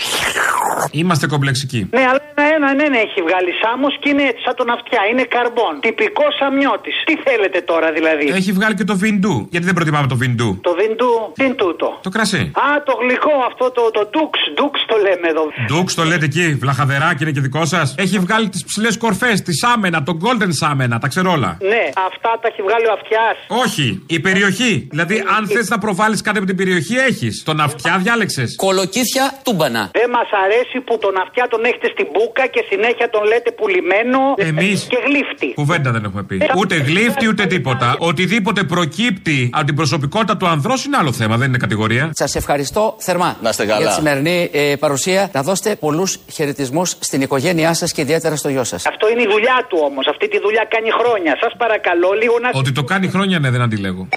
[1.00, 1.80] Είμαστε κομπλεξικοί.
[1.96, 2.20] Ναι, αλλά
[2.56, 5.00] ένα, ένα, ένα έχει βγάλει Σάμος και είναι έτσι σαν τον αυτιά.
[5.10, 5.72] Είναι καρμπόν.
[5.86, 6.90] Τυπικό σαμιώτη.
[7.08, 9.46] Τι θέλετε τώρα δηλαδή; Έχει βγάλει και το βιντού.
[9.50, 10.58] Γιατί δεν προτιμάμε το βιντού.
[10.62, 12.38] Το βιντού, τι είναι τούτο; Το κρασί.
[12.38, 14.38] Α, το γλυκό αυτό το, το ντουξ.
[14.54, 15.44] Ντουξ το λέμε εδώ.
[15.66, 17.94] Ντουξ το λέτε εκεί, βλαχαδεράκι είναι και δικό σας.
[17.98, 21.56] Έχει βγάλει τις ψηλές κορφές, τη σάμενα, το golden σάμενα, τα ξέρω όλα.
[21.60, 23.36] Ναι, αυτά τα έχει βγάλει ο αυτιάς.
[23.64, 24.86] Όχι, η περιοχή.
[24.90, 27.42] Δηλαδή, αν θες να προβάλλεις κάτι από την περιοχή, έχεις.
[27.44, 28.54] Τον αυτιά διάλεξες.
[28.56, 29.90] Κολοκύθια τούμπανα.
[29.92, 34.18] Δεν μας αρέσει που τον αυτιά τον έχετε στην μπουκα και συνέχεια τον λέτε πουλημένο
[34.36, 34.86] Εμείς.
[34.88, 35.54] και γλύφτη.
[35.54, 36.40] Κουβέντα δεν έχουμε πει.
[36.56, 37.95] Ούτε γλύφτη ούτε τίποτα.
[37.98, 42.10] Οτιδήποτε προκύπτει από την προσωπικότητα του ανδρό είναι άλλο θέμα, δεν είναι κατηγορία.
[42.14, 43.78] Σας ευχαριστώ θερμά Να είστε καλά.
[43.78, 45.30] για τη σημερινή ε, παρουσία.
[45.32, 48.86] Να δώσετε πολλούς χαιρετισμούς στην οικογένειά σας και ιδιαίτερα στο γιο σας.
[48.86, 50.06] Αυτό είναι η δουλειά του όμως.
[50.06, 51.36] Αυτή τη δουλειά κάνει χρόνια.
[51.40, 52.50] Σας παρακαλώ λίγο να.
[52.52, 54.08] Ότι το κάνει χρόνια, ναι, δεν αντιλέγω.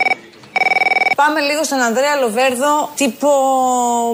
[1.22, 3.30] Πάμε λίγο στον Ανδρέα Λοβέρδο, τύπο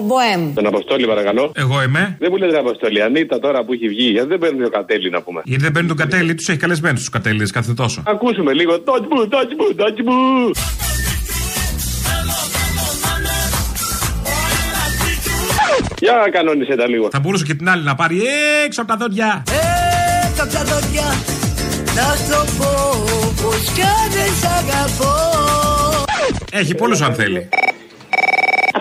[0.06, 0.54] Μποέμ.
[0.54, 1.52] Τον Αποστόλη, παρακαλώ.
[1.54, 2.16] Εγώ είμαι.
[2.18, 5.20] Δεν μου λέτε Αποστόλη, Ανίτα τώρα που έχει βγει, γιατί δεν παίρνει ο Κατέλη να
[5.22, 5.40] πούμε.
[5.44, 8.02] Γιατί δεν παίρνει τον κατέλη, τους έχει καλεσμένους τους κατέληδε κάθε τόσο.
[8.06, 8.72] Ακούσουμε λίγο.
[8.72, 10.50] Touch μου, touch μου, touch μου.
[15.98, 17.08] Για κανόνισε τα λίγο.
[17.10, 18.22] Θα μπορούσε και την άλλη να πάρει
[18.64, 19.42] έξω από τα δόντια.
[20.28, 21.06] Έξω απ' τα δόντια
[21.94, 23.04] Να σου πω
[23.42, 25.75] πως κι αν δεν σ' αγαπώ
[26.52, 27.48] Έχει πολλούς αν θέλει.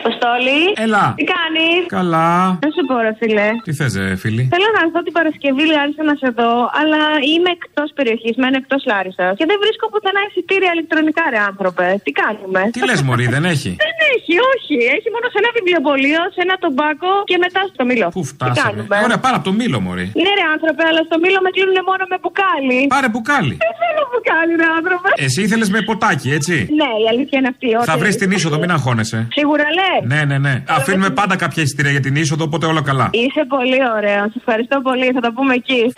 [0.09, 0.59] Αποστόλη.
[0.85, 1.03] Έλα.
[1.19, 2.31] Τι κάνεις; Καλά.
[2.63, 3.47] Δεν σου πω, ρε φίλε.
[3.65, 3.93] Τι θες,
[4.23, 7.01] φίλη; Θέλω να έρθω την Παρασκευή Λάρισα να σε δω, αλλά
[7.31, 9.25] είμαι εκτός περιοχής, μένω εκτός Λάρισα.
[9.39, 11.87] Και δεν βρίσκω πουθενά εισιτήρια ηλεκτρονικά, ρε άνθρωπε.
[12.05, 14.75] Τι κάνουμε; Τι λες, Μωρή, δεν έχει; Δεν έχει, όχι.
[14.95, 18.07] Έχει μόνο σε ένα βιβλιοπωλείο, σε ένα τομπάκο και μετά στο μήλο.
[18.17, 20.05] Πού Τι φτάσαμε; κάνουμε; Ωραία, πάρα από το μήλο, Μωρή.
[20.23, 22.79] Ναι, ρε άνθρωπε, αλλά στο μήλο με κλείνουν μόνο με μπουκάλι.
[22.95, 23.55] Πάρε μπουκάλι.
[23.65, 25.09] Δεν θέλω μπουκάλι, ρε άνθρωπε.
[25.25, 27.67] Εσύ ήθελες με ποτάκι, έτσι; Ναι, η αλήθεια είναι αυτή.
[27.89, 29.19] Θα ότι- βρεις την είσοδο, μην αγχώνεσαι.
[29.37, 29.94] Σίγουρα λες.
[30.03, 30.63] Ναι, ναι, ναι.
[30.67, 33.09] Αφήνουμε πάντα κάποια εισιτήρια για την είσοδο, οπότε όλα καλά.
[33.11, 34.31] Είσαι πολύ ωραίος.
[34.31, 35.11] Σε ευχαριστώ πολύ.
[35.11, 35.93] Θα τα πούμε εκεί.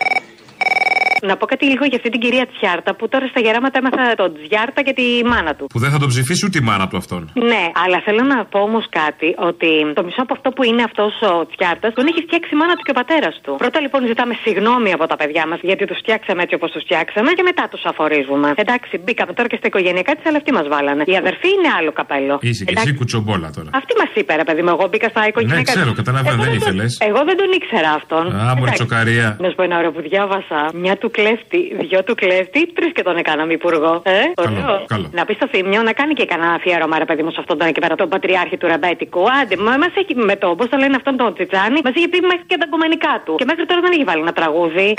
[1.22, 4.30] Να πω κάτι λίγο για αυτή την κυρία Τσιάρτα που τώρα στα γεράματα έμαθα τον
[4.42, 5.66] Τσιάρτα και τη μάνα του.
[5.72, 7.22] Που δεν θα τον ψηφίσει ούτε η μάνα του αυτόν.
[7.52, 11.12] Ναι, αλλά θέλω να πω όμως κάτι ότι το μισό από αυτό που είναι αυτός
[11.32, 13.52] ο Τσιάρτας τον έχει φτιάξει η μάνα του και ο πατέρας του.
[13.62, 17.30] Πρώτα λοιπόν ζητάμε συγγνώμη από τα παιδιά μας γιατί τους φτιάξαμε έτσι όπως τους φτιάξαμε
[17.38, 18.48] και μετά τους αφορίζουμε.
[18.64, 21.02] Εντάξει, μπήκαμε τώρα και στα οικογενειακά της, αλλά αυτοί μας βάλανε.
[21.12, 22.34] Η αδερφή είναι άλλο καπέλο.
[22.48, 23.70] Είσαι και εσύ κουτσομπόλα τώρα.
[23.80, 25.72] Αυτή μας είπε, ρε παιδί μου, εγώ μπήκα στα Ναι, οικογενειακά.
[25.74, 26.90] ξέρω, καταλαβαίνω, Εγώ δεν τον- ήθελες.
[27.10, 28.24] Εγώ δεν τον ήξερα αυτόν.
[28.26, 28.72] Α, μωρή Εντάξει.
[28.78, 29.28] τσοκαρία.
[29.40, 30.58] Να σου πω ένα ωραίο που διάβασα.
[30.84, 34.02] Μια του κλέφτη, δυο του κλέφτη, τρεις και τον έκαναμε υπουργό.
[34.04, 34.84] Ε, ωραίο.
[34.86, 35.08] καλό.
[35.12, 37.66] Να πει στο Θήμιο να κάνει και κανένα αφιέρωμα, ρε παιδί μου, σε αυτόν τον
[37.68, 39.22] εκεί πέρα, τον πατριάρχη του Ρεμπέτικου.
[39.42, 42.20] Άντε, μα μας έχει με το, πώ το λένε αυτόν τον Τσιτσάνι, μας είχε πει
[42.20, 43.34] μέχρι και τα κομμενικά του.
[43.34, 44.94] Και μέχρι τώρα δεν έχει βάλει ένα τραγούδι.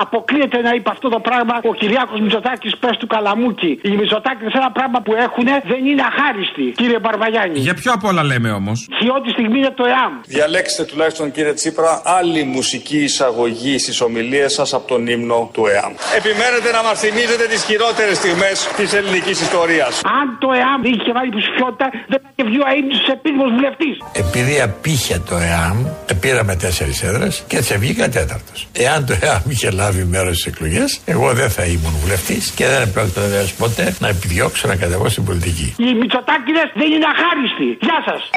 [0.00, 3.78] Αποκλείεται να είπε αυτό το πράγμα ο Κυριάκος Μητσοτάκης πες του Καλαμούκη.
[3.82, 7.58] Οι Μητσοτάκη σε ένα πράγμα που έχουν δεν είναι αχάριστοι, κύριε Μπαρβαγιάννη.
[7.58, 10.12] Για ποιο απ' όλα λέμε όμως; Χιότη στιγμή είναι το ΕΑΜ.
[10.26, 15.92] Διαλέξτε τουλάχιστον κύριε Τσίπρα άλλη μουσική εισαγωγή στις ομιλίες σας από τον ύμνο του ΕΑΜ.
[16.18, 20.00] Επιμένετε να μας θυμίζετε τις χειρότερες στιγμές της ελληνικής ιστορίας.
[20.20, 23.94] Αν το ΕΑΜ είχε βάλει υποψηφιότητα, δεν θα είχε βγει ο αίτητο επίδημο βουλευτής.
[24.12, 25.78] Επειδή απήχε το ΕΑΜ,
[26.20, 28.68] πήραμε τέσσερις έδρες και έτσι βγήκα τέταρτος.
[28.72, 32.82] Εάν το ΕΑΜ είχε λάβει μέρος στις εκλογές, εγώ δεν θα ήμουν βουλευτής και δεν
[32.82, 35.74] επρόκειτο βεβαίω ποτέ να επιδιώξω να κατεβώ στην πολιτική.
[35.78, 37.78] Οι Μητσοτάκηδες δεν είναι αχάριστοι.
[37.80, 38.30] Γεια σας.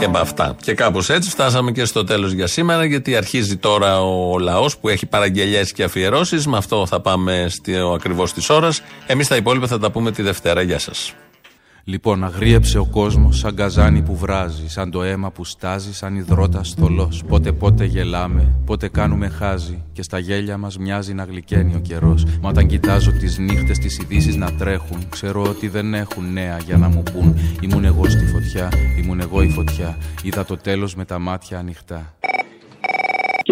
[0.00, 0.56] Και με αυτά.
[0.62, 4.88] Και κάπως έτσι φτάσαμε και στο τέλος για σήμερα, γιατί αρχίζει τώρα ο λαός που
[4.88, 6.46] έχει παραγγελίε και αφιερώσεις.
[6.46, 7.50] Με αυτό θα πάμε
[7.94, 8.70] ακριβώς τη ώρα.
[9.06, 10.62] Εμείς τα υπόλοιπα θα τα πούμε τη Δευτέρα.
[10.62, 11.14] Γεια σας.
[11.86, 16.62] Λοιπόν, αγρίεψε ο κόσμος σαν καζάνι που βράζει, σαν το αίμα που στάζει, σαν υδρότα
[16.78, 17.12] θολό.
[17.28, 22.24] Πότε πότε γελάμε, πότε κάνουμε χάζι, και στα γέλια μας μοιάζει να γλυκαίνει ο καιρός.
[22.40, 26.76] Μα όταν κοιτάζω τις νύχτες, τις ειδήσεις να τρέχουν, ξέρω ότι δεν έχουν νέα για
[26.76, 27.36] να μου πούν.
[27.60, 28.68] Ήμουν εγώ στη φωτιά,
[29.02, 29.96] ήμουν εγώ η φωτιά.
[30.22, 32.14] Είδα το τέλος με τα μάτια ανοιχτά.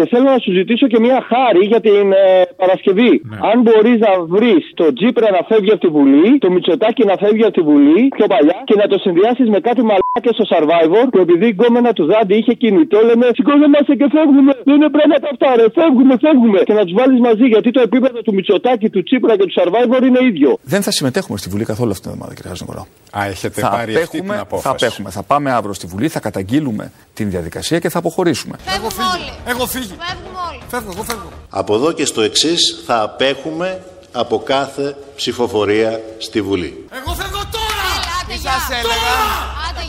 [0.03, 2.23] Και θέλω να σου ζητήσω και μια χάρη για την ε,
[2.61, 3.13] Παρασκευή.
[3.49, 7.43] Αν μπορείς να βρεις το Τζίπρα να φεύγει από τη Βουλή, το Μητσοτάκι να φεύγει
[7.49, 11.19] από τη Βουλή πιο παλιά και να το συνδυάσεις με κάτι μαλάκια στο Survivor που
[11.25, 14.51] επειδή η γκόμενα του Δάντη είχε κινητό, λέμε Σηκώνομαστε και φεύγουμε.
[14.67, 15.65] Δεν είναι πράγματα αυτά, ρε.
[15.79, 16.59] Φεύγουμε, φεύγουμε.
[16.67, 20.01] Και να τους βάλεις μαζί γιατί το επίπεδο του Μητσοτάκι, του Τσίπρα και του Survivor
[20.07, 20.49] είναι ίδιο.
[20.73, 22.87] Δεν θα συμμετέχουμε στη Βουλή καθόλου αυτήν την εβδομάδα, κύριε Χαζηνικολάου.
[23.17, 24.67] Α, έχετε θα πάρει αυτή την απέχουμε, απόφαση.
[24.67, 25.09] Θα απέχουμε.
[25.17, 28.57] Θα πάμε αύριο στη Βουλή, θα καταγγείλουμε την διαδικασία και θα αποχωρήσουμε.
[28.65, 29.33] Έχω φύγει.
[29.45, 29.97] Έχω φύγει.
[29.99, 30.61] Φεύγουμε όλοι.
[30.67, 31.29] Φεύγω, εγώ φεύγω.
[31.49, 36.85] Από εδώ και στο εξής θα απέχουμε από κάθε ψηφοφορία στη Βουλή.
[36.91, 37.91] Εγώ φεύγω τώρα!
[38.27, 39.13] Τι σας έλεγα;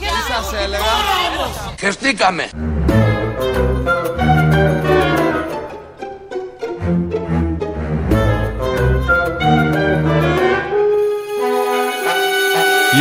[0.00, 0.84] Τι σας έλεγα;
[1.78, 2.48] Χεστήκαμε.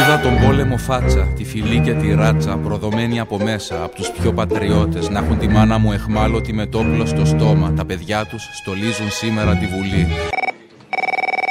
[0.04, 4.34] Είδα τον πόλεμο φάτσα, τη φυλή και τη ράτσα, προδομένη από μέσα, από τους πιο
[4.34, 7.74] πατριώτες, να έχουν τη μάνα μου εχμάλωτη με το όπλο στο στόμα.
[7.78, 10.08] Τα παιδιά τους στολίζουν σήμερα τη Βουλή.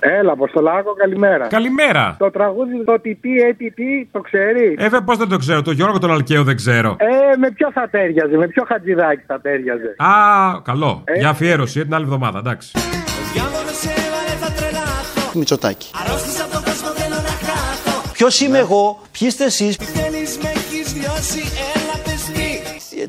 [0.00, 1.46] Έλα, Αποστολάκο, καλημέρα.
[1.46, 2.16] Καλημέρα.
[2.18, 5.70] Το τραγούδι το τι τι έτι τι, το ξέρει; Ε, πώς δεν το ξέρω, το
[5.70, 6.96] Γιώργο τον Αλκαίο δεν ξέρω.
[6.98, 10.10] Ε, με ποιο θα τέριαζε, με ποιο χατζηδάκι θα τέριαζε; Α,
[10.64, 11.02] καλό.
[11.04, 11.18] Ε.
[11.18, 12.70] Για αφιέρωση, ε, την άλλη εβδομάδα, εντάξει.
[15.34, 15.90] Μητσοτάκη.
[18.22, 19.76] Ποιος είμαι εγώ, ποιοι είστε εσείς;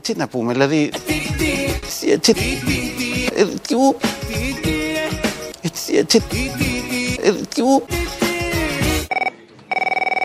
[0.01, 0.91] Τι να πούμε, δηλαδή.
[2.11, 2.33] Έτσι.
[3.35, 3.95] ε, τι ου-
[5.61, 6.23] Έτσι, έτσι.
[7.23, 7.83] ε, τι ου-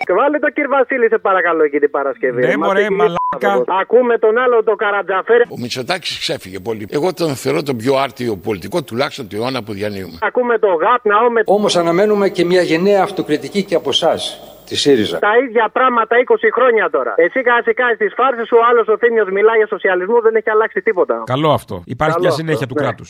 [0.05, 2.47] Και βάλε το κύριο Βασίλη, σε παρακαλώ, εκεί την Παρασκευή.
[2.47, 3.17] Ναι, Μας μωρέ, έχει μαλάκα.
[3.57, 3.65] λείψει.
[3.81, 5.41] Ακούμε τον άλλο, το Καρατζαφέρ.
[5.41, 6.87] Ο Μητσοτάκης ξέφυγε πολύ.
[6.91, 10.19] Εγώ τον θεωρώ τον πιο άρτιο πολιτικό, τουλάχιστον του αιώνα που διανύουμε.
[10.21, 14.41] Ακούμε το ΓΑΠ, Ναό, Όμως αναμένουμε και μια γενναία αυτοκριτική και από εσάς,
[14.71, 15.19] τη ΣΥΡΙΖΑ.
[15.19, 17.13] Τα ίδια πράγματα 20 χρόνια τώρα.
[17.27, 20.51] Εσύ κάθεσαι κάνεις τις φάρσες σου, ο άλλος ο Θήμιος μιλάει για σοσιαλισμό, δεν έχει
[20.51, 21.15] αλλάξει τίποτα.
[21.35, 21.75] Καλό αυτό.
[21.97, 22.83] Υπάρχει Καλό μια αυτό, συνέχεια του ναι.
[22.83, 23.09] κράτους.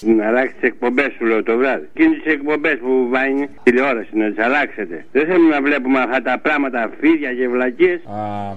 [0.00, 1.88] Να αλλάξει τις εκπομπές σου, λέω το βράδυ.
[1.94, 5.04] Και τις εκπομπές που βάζει τηλεόραση να τις αλλάξετε.
[5.12, 8.00] Δεν θέλουμε να βλέπουμε αυτά τα πράγματα, φίδια και βλακίες.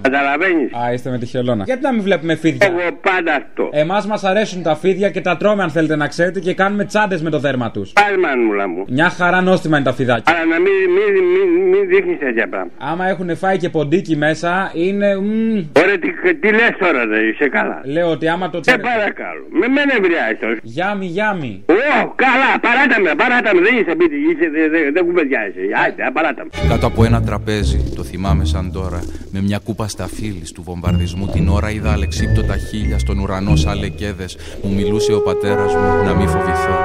[0.00, 1.64] Καταλαβαίνεις; Α, είστε με τη χελώνα.
[1.64, 3.68] Γιατί να μην βλέπουμε φίδια; Εγώ πάντα αυτό.
[3.72, 7.22] Εμάς μας αρέσουν τα φίδια και τα τρώμε αν θέλετε να ξέρετε και κάνουμε τσάντες
[7.22, 7.92] με το δέρμα τους.
[7.92, 8.84] Πάλι μανούλα μου.
[8.88, 10.34] Μια χαρά νόστιμα είναι τα φιδάκια.
[10.36, 12.74] Αλλά να μην, μην, μην, μην δείχνεις τέτοια πράγματα.
[12.78, 15.16] Άμα έχουν φάει και ποντίκι μέσα είναι.
[15.16, 15.62] μμ.
[15.82, 17.80] Ωραία, τι, τι λες τώρα, δεν είσαι καλά.
[17.84, 18.88] Λέω ότι άμα το Σε ξέρετε.
[18.88, 19.46] παρακαλώ.
[19.50, 20.56] Με μένα εμπειριάζει τώρα.
[20.62, 21.62] Γιάμι, γιάμι.
[21.66, 23.60] Ω, καλά, παράτα με, παράτα με.
[23.60, 25.60] Δεν είσαι σπίτι, είσαι, δεν δε, δεν κουβεντιάζεσαι.
[25.84, 26.68] Άιτε, παράτα με.
[26.68, 29.00] Κάτω από ένα τραπέζι, το θυμάμαι σαν τώρα,
[29.30, 34.38] με μια κούπα σταφύλης του βομβαρδισμού την ώρα είδα αλεξίπτωτα χίλια στον ουρανό σαν λεκέδες.
[34.62, 36.76] Μου μιλούσε ο πατέρας μου να μην φοβηθώ.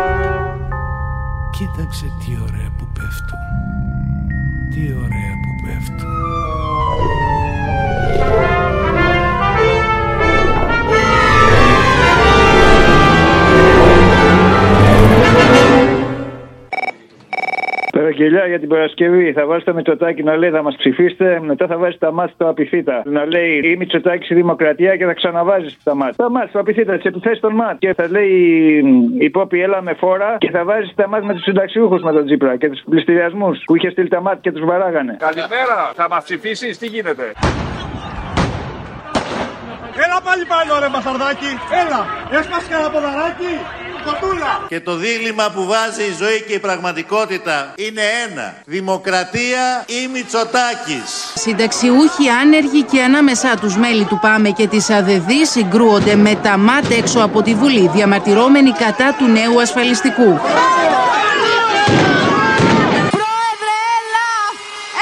[1.58, 3.40] Κοίταξε τι ωραία που πέφτουν.
[4.74, 6.25] Τι ωραία που πέφτουν.
[17.98, 19.34] Παραγγελιά για την Παρασκευή.
[19.34, 21.40] Θα βάζει το Μητσοτάκι να λέει θα μας ψηφίσετε.
[21.44, 23.02] Μετά θα βάζει τα μάτια στο απειθήτα.
[23.06, 26.16] Να λέει η Μητσοτάκι η Δημοκρατία και θα ξαναβάζεις τα μάτια.
[26.18, 27.78] Τα μάτια στο απειθήτα, τις επιθέσεις των μάτ.
[27.80, 28.32] Και θα λέει
[29.20, 32.26] η Πόπη έλα με φόρα και θα βάζεις τα μάτια με τους συνταξιούχους με τον
[32.26, 35.18] Τζίπρα και τους πληστηριασμούς που είχε στείλει τα μάτια και τους βαράγανε.
[35.20, 37.24] Καλημέρα, θα μας ψηφίσεις, τι γίνεται;
[40.04, 41.60] Έλα πάλι πάνω ρε Μασαρδάκι.
[41.82, 42.06] Έλα.
[42.40, 43.54] Έσπασε κανένα ποδαράκι.
[44.06, 44.62] Κοτούλα.
[44.68, 48.56] Και το δίλημα που βάζει η ζωή και η πραγματικότητα είναι ένα.
[48.66, 51.32] Δημοκρατία ή Μητσοτάκης.
[51.36, 56.92] Συνταξιούχοι άνεργοι και ανάμεσά τους μέλη του ΠΑΜΕ και της ΑΔΕΔΗ συγκρούονται με τα ΜΑΤ
[56.92, 60.40] έξω από τη Βουλή, διαμαρτυρώμενοι κατά του νέου ασφαλιστικού.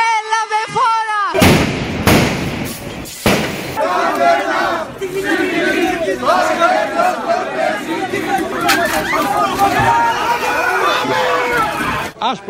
[0.09, 1.41] Έλα με φόρα!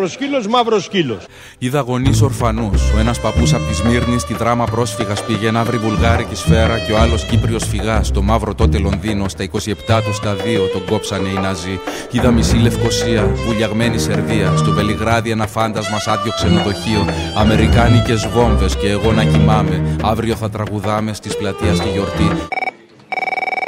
[0.04, 1.26] Άσπρο σκύλος, μαύρος σκύλος.
[1.58, 2.91] Είδα γονείς ορφανούς.
[2.95, 6.91] Ο ένας παππούς από τη Σμύρνη στη δράμα πρόσφυγας πήγε να βρει βουλγάρικη σφαίρα και
[6.91, 8.08] ο άλλος Κύπριος φυγάς.
[8.08, 11.80] Στο μαύρο τότε Λονδίνο, στα 27 του στα 2 τον κόψανε οι Ναζί.
[12.12, 14.54] Είδα μισή Λευκοσία, βουλιαγμένη Σερβία.
[14.58, 17.06] Στο Βελιγράδι ένα φάντασμα σ' άδειο ξενοδοχείο.
[17.38, 19.97] Αμερικάνικες βόμβες και εγώ να κοιμάμαι.
[20.04, 22.30] Αύριο θα τραγουδάμε στις πλατεία στη γιορτή.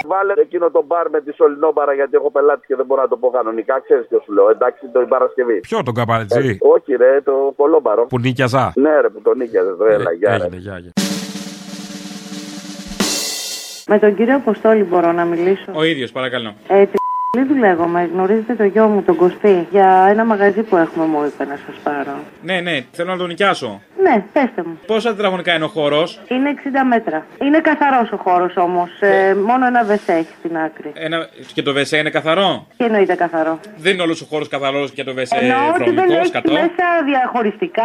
[0.08, 3.18] Βάλε εκείνο το μπαρ με τη Σολυνόμπαρα γιατί έχω πελάτη και δεν μπορώ να το
[3.18, 3.80] πω κανονικά.
[3.80, 4.50] Ξέρεις ποιος σου λέω.
[4.50, 5.60] Εντάξει, την Παρασκευή.
[5.60, 6.50] Ποιο τον καπαρετζή.
[6.50, 8.06] Ε, όχι, ρε, το κολόμπαρο.
[8.06, 8.72] Που νίκιαζα.
[8.76, 9.76] Ναι, ρε, που τον νίκιαζε.
[9.78, 10.38] Το έλα, γεια.
[10.38, 10.44] ρε.
[10.44, 10.92] Έγινε, γεια, γεια.
[13.88, 16.54] Με τον κύριο Αποστόλη μπορώ να μιλήσω; Ο ίδιος, παρακαλώ.
[16.68, 16.86] Ε,
[17.36, 18.10] τι δουλεύομαι.
[18.14, 19.68] Γνωρίζετε το γιο μου, τον Κωστή.
[19.72, 22.18] Για ένα μαγαζί που έχουμε, μου είπε να σας πάρω.
[22.42, 23.82] Ναι, ναι, θέλω να τον νοικιάσω.
[24.02, 24.80] Ναι, πέστε μου.
[24.88, 27.26] Πόσα τετραγωνικά είναι ο χώρος; Είναι 60 μέτρα.
[27.44, 28.90] Είναι καθαρός ο χώρος όμως.
[29.00, 30.92] Ε, μόνο ένα βεσέ έχει στην άκρη.
[30.94, 31.28] Ένα...
[31.54, 35.04] Και το βεσέ είναι καθαρό; Τι εννοείται καθαρό; Δεν είναι όλος ο χώρος καθαρός και
[35.04, 36.52] το βεσέ Εννοώ ότι δεν βρωμικός, έχει σκατό.
[36.54, 37.84] μέσα διαχωριστικά.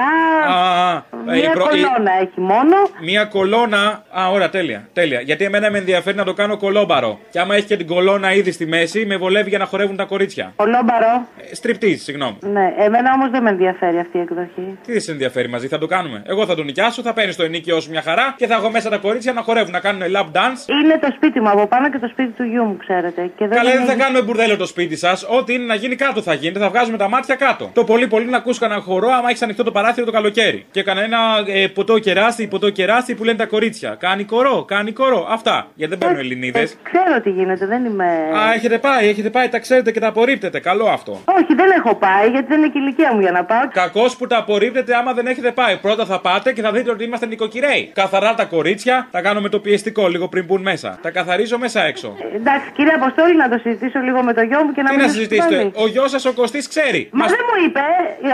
[0.48, 2.76] Α, α, ε, η Μία προ- η- κολόνα έχει μόνο.
[3.00, 4.04] Μία κολόνα.
[4.20, 4.88] Α, ωραία, τέλεια.
[4.92, 5.20] τέλεια.
[5.20, 7.18] Γιατί εμένα με ενδιαφέρει να το κάνω κολόμπαρο.
[7.30, 10.04] Και άμα έχει και την κολόνα ήδη στη μέση, με βολεύει για να χορεύουν τα
[10.04, 10.52] κορίτσια.
[10.56, 11.26] Κολόμπαρο.
[11.52, 12.36] Στριπτής, συγγνώμη.
[12.40, 14.78] Ναι, εμένα όμως δεν με ενδιαφέρει αυτή η εκδοχή.
[14.84, 16.22] Τι δεν σε ενδιαφέρει μαζί, θα το κάνουμε.
[16.26, 18.90] Εγώ θα τον νοικιάσω, θα παίρνει το ενίκιο σου μια χαρά και θα έχω μέσα
[18.90, 20.82] τα κορίτσια να χορεύουν, να κάνουν lap dance.
[20.82, 23.30] Είναι το σπίτι μου από πάνω και το σπίτι του γιού μου, ξέρετε.
[23.36, 25.26] Και δεν Καλά, δεν είναι- θα κάνουμε μπουρδέλο το σπίτι σας.
[25.28, 26.58] Ό,τι είναι να γίνει κάτω θα γίνεται.
[26.58, 27.70] Θα βγάζουμε τα μάτια κάτω.
[27.74, 30.66] Το πολύ πολύ να ακούς κανένα χορό άμα έχεις ανοιχτό το παράθυρο το καλοκαίρι.
[30.70, 33.96] Και κανένα ε, ποτό κεράσι, ποτό κεράσι που λένε τα κορίτσια.
[33.98, 35.26] Κάνει κορό, κάνει κορό.
[35.30, 35.66] Αυτά.
[35.74, 36.76] Γιατί δεν παίρνουν Ελληνίδες.
[36.82, 38.04] Ξέρω τι γίνεται, δεν είμαι.
[38.04, 40.60] Α, έχετε πάει, έχετε πάει, τα ξέρετε και τα απορρίπτετε.
[40.60, 41.12] Καλό αυτό.
[41.24, 43.68] Όχι, δεν έχω πάει γιατί δεν είναι και η ηλικία μου για να πάω.
[43.72, 45.76] Κακός που τα απορρίπτετε άμα δεν έχετε πάει.
[45.76, 47.90] Πρώτα θα πάτε και θα δείτε ότι είμαστε νοικοκυρέοι.
[47.94, 50.98] Καθαρά τα κορίτσια, τα κάνουμε το πιεστικό λίγο πριν μπουν μέσα.
[51.02, 52.16] Τα καθαρίζω μέσα έξω.
[52.34, 55.04] Εντάξει, κύριε Αποστόλη, να το συζητήσω λίγο με το γιο μου και να Τι μην
[55.04, 55.72] να σας συζητήσετε, πάλι.
[55.74, 57.08] ο γιος σας ο Κωστής ξέρει.
[57.12, 57.80] Μα δεν μου είπε.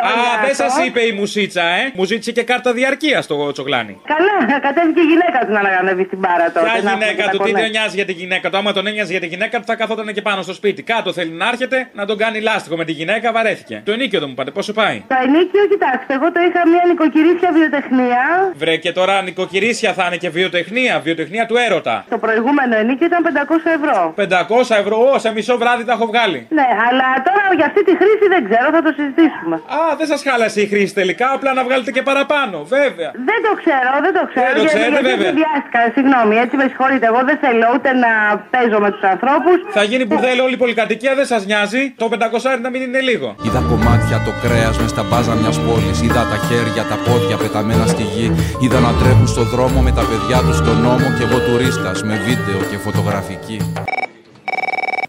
[0.09, 1.90] Α, δεν σας είπε η μουσίτσα, ε.
[1.94, 4.01] Μου ζήτησε και κάρτα διαρκείας το τσογλάνι.
[4.05, 6.66] Καλά, κατέβηκε η γυναίκα του να ανέβει στην μπάρα τότε.
[6.66, 7.61] Ποια να έχουμε γυναίκα τα του, τι κονέ.
[7.62, 10.12] δεν νοιάζει για τη γυναίκα του; Άμα τον ένοιαζε για τη γυναίκα του, θα καθόταν
[10.12, 10.75] και πάνω στο σπίτι.
[10.82, 13.82] Κάτω θέλει να έρχεται να τον κάνει λάστιχο με τη γυναίκα, βαρέθηκε.
[13.84, 17.50] Το ενίκιο δεν μου πάτε, πόσο πάει; Το ενίκιο, κοιτάξτε, εγώ το είχα μια νοικοκυρίσια
[17.58, 18.22] βιοτεχνία.
[18.62, 22.04] Βρε και τώρα νοικοκυρίσια θα είναι και βιοτεχνία, βιοτεχνία του έρωτα.
[22.08, 24.14] Το προηγούμενο ενίκιο ήταν 500 ευρώ.
[24.16, 26.46] 500 ευρώ, ω, σε μισό βράδυ τα έχω βγάλει.
[26.58, 29.54] Ναι, αλλά τώρα για αυτή τη χρήση δεν ξέρω, θα το συζητήσουμε.
[29.78, 33.10] Α, δεν σας χάλασε η χρήση τελικά, απλά να βγάλετε και παραπάνω, βέβαια.
[33.30, 34.46] Δεν το ξέρω, δεν το ξέρω.
[34.46, 35.26] Δεν το γιατί- ξέρετε, γιατί βέβαια.
[35.30, 37.06] συνδυάστηκα, συγγνώμη, έτσι με συγχωρείτε.
[37.12, 38.10] Εγώ δεν θέλω ούτε να
[38.54, 39.56] παίζω με τους ανθρώπους.
[39.78, 41.82] Θα γίνει μπουρδέλο όλη η πολυκατοικία, δεν σας νοιάζει.
[42.02, 43.28] Το 500 να μην είναι λίγο.
[43.46, 45.98] Είδα κομμάτια το κρέας μες στα μπάζα μιας πόλης.
[46.06, 48.26] Είδα τα χέρια, τα πόδια πεταμένα στη γη.
[48.62, 52.14] Είδα να τρέχουν στο δρόμο με τα παιδιά τους στον νόμο και εγώ τουρίστας με
[52.26, 53.58] βίντεο και φωτογραφική.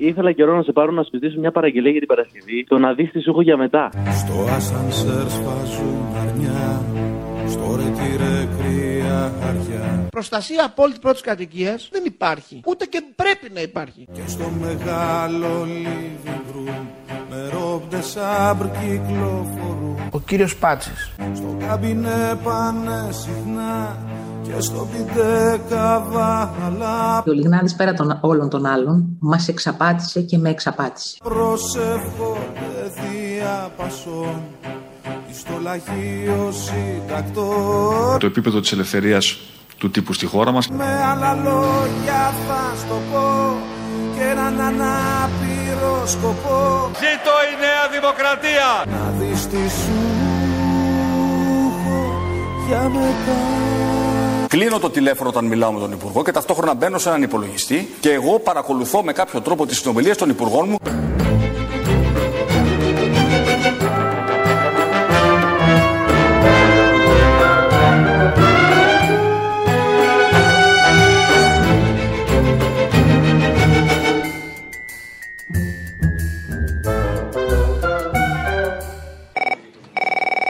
[0.09, 2.57] Ήθελα καιρό να σε πάρω να συζητήσω μια παραγγελία για την Παρασκευή.
[2.71, 3.83] Το να δεις τη σου έχω για μετά.
[4.21, 6.65] Στο ασανσέρ σφάζουν αρνιά
[7.53, 8.36] Στο ρετυρέ
[9.07, 12.61] κρύα χαριά Προστασία απόλυτη πρώτης κατοικίας δεν υπάρχει.
[12.65, 14.07] Ούτε και πρέπει να υπάρχει.
[14.11, 16.71] Και στο μεγάλο living
[17.29, 21.11] Με ρόμπτε σάμπρ κυκλοφορούν Ο κύριος Πάτσης.
[21.35, 23.97] Στο καμπινέ πάνε συχνά
[24.43, 30.49] Και στο πιντέ καβάλα Ο Λιγνάδης πέρα των όλων των άλλων μας εξαπάτησε και με
[30.49, 31.17] εξαπάτησε.
[31.23, 34.86] Προσεύχονται διαπασών Στο λαχείο συντακτό
[38.19, 39.37] Το επίπεδο της ελευθερίας
[39.77, 43.55] του τύπου στη χώρα μας Με άλλα λόγια θα στο πω
[44.15, 48.69] Και έναν ανάπηρο σκοπό Ζήτω η Νέα Δημοκρατία!
[48.85, 49.97] Να δεις τι σου
[51.67, 52.21] έχω
[52.67, 53.67] για μετά
[54.47, 58.11] Κλείνω το τηλέφωνο όταν μιλάω με τον Υπουργό και ταυτόχρονα μπαίνω σε έναν υπολογιστή και
[58.11, 60.77] εγώ παρακολουθώ με κάποιο τρόπο τις συνομιλίες των Υπουργών μου.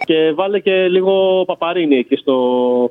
[0.07, 2.35] Και βάλε και λίγο παπαρίνι εκεί στο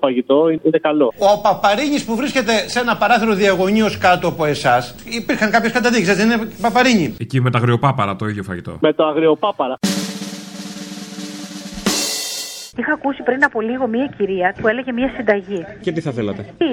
[0.00, 0.48] φαγητό.
[0.48, 1.12] Είναι καλό.
[1.18, 6.30] Ο Παπαρίνης που βρίσκεται σε ένα παράθυρο διαγωνίως κάτω από εσάς, υπήρχαν κάποιες καταδείξεις, δεν
[6.30, 8.78] είναι Παπαρίνη; Εκεί με τα αγριοπάπαρα το ίδιο φαγητό.
[8.80, 9.78] Με το αγριοπάπαρα.
[12.78, 15.64] Είχα ακούσει πριν από λίγο μία κυρία που έλεγε μία συνταγή.
[15.80, 16.66] Και τι θα θέλατε; Τι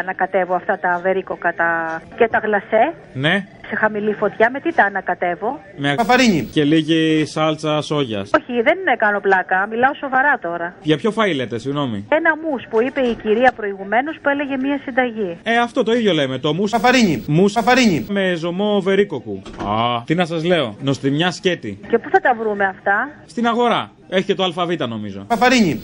[0.00, 2.00] ανακατεύω αυτά τα βερίκοκα τα...
[2.16, 6.42] και τα γλασέ; Ναι, σε χαμηλή φωτιά, με τι τα ανακατεύω; με Παπαρίνη.
[6.52, 8.30] Και λίγη σάλτσα σόγιας.
[8.40, 10.74] Όχι, δεν κάνω πλάκα, μιλάω σοβαρά τώρα.
[10.82, 14.78] Για ποιο φαΐ λέτε, συγγνώμη; Ένα μους που είπε η κυρία προηγουμένως που έλεγε μία
[14.84, 15.38] συνταγή.
[15.42, 16.38] Ε, αυτό το ίδιο λέμε.
[16.38, 16.70] Το μους.
[16.70, 17.24] Παπαρίνη.
[17.28, 18.06] Μους Παπαρίνη.
[18.08, 19.42] με ζωμό βερίκοκου.
[19.66, 20.76] Α, τι να σας λέω.
[20.80, 21.80] Νοστιμιά σκέτη.
[21.88, 23.90] Και πού θα τα βρούμε αυτά; Στην αγορά.
[24.08, 25.24] Έχει και το αλφαβήτα νομίζω.
[25.28, 25.82] Παπαρίνη.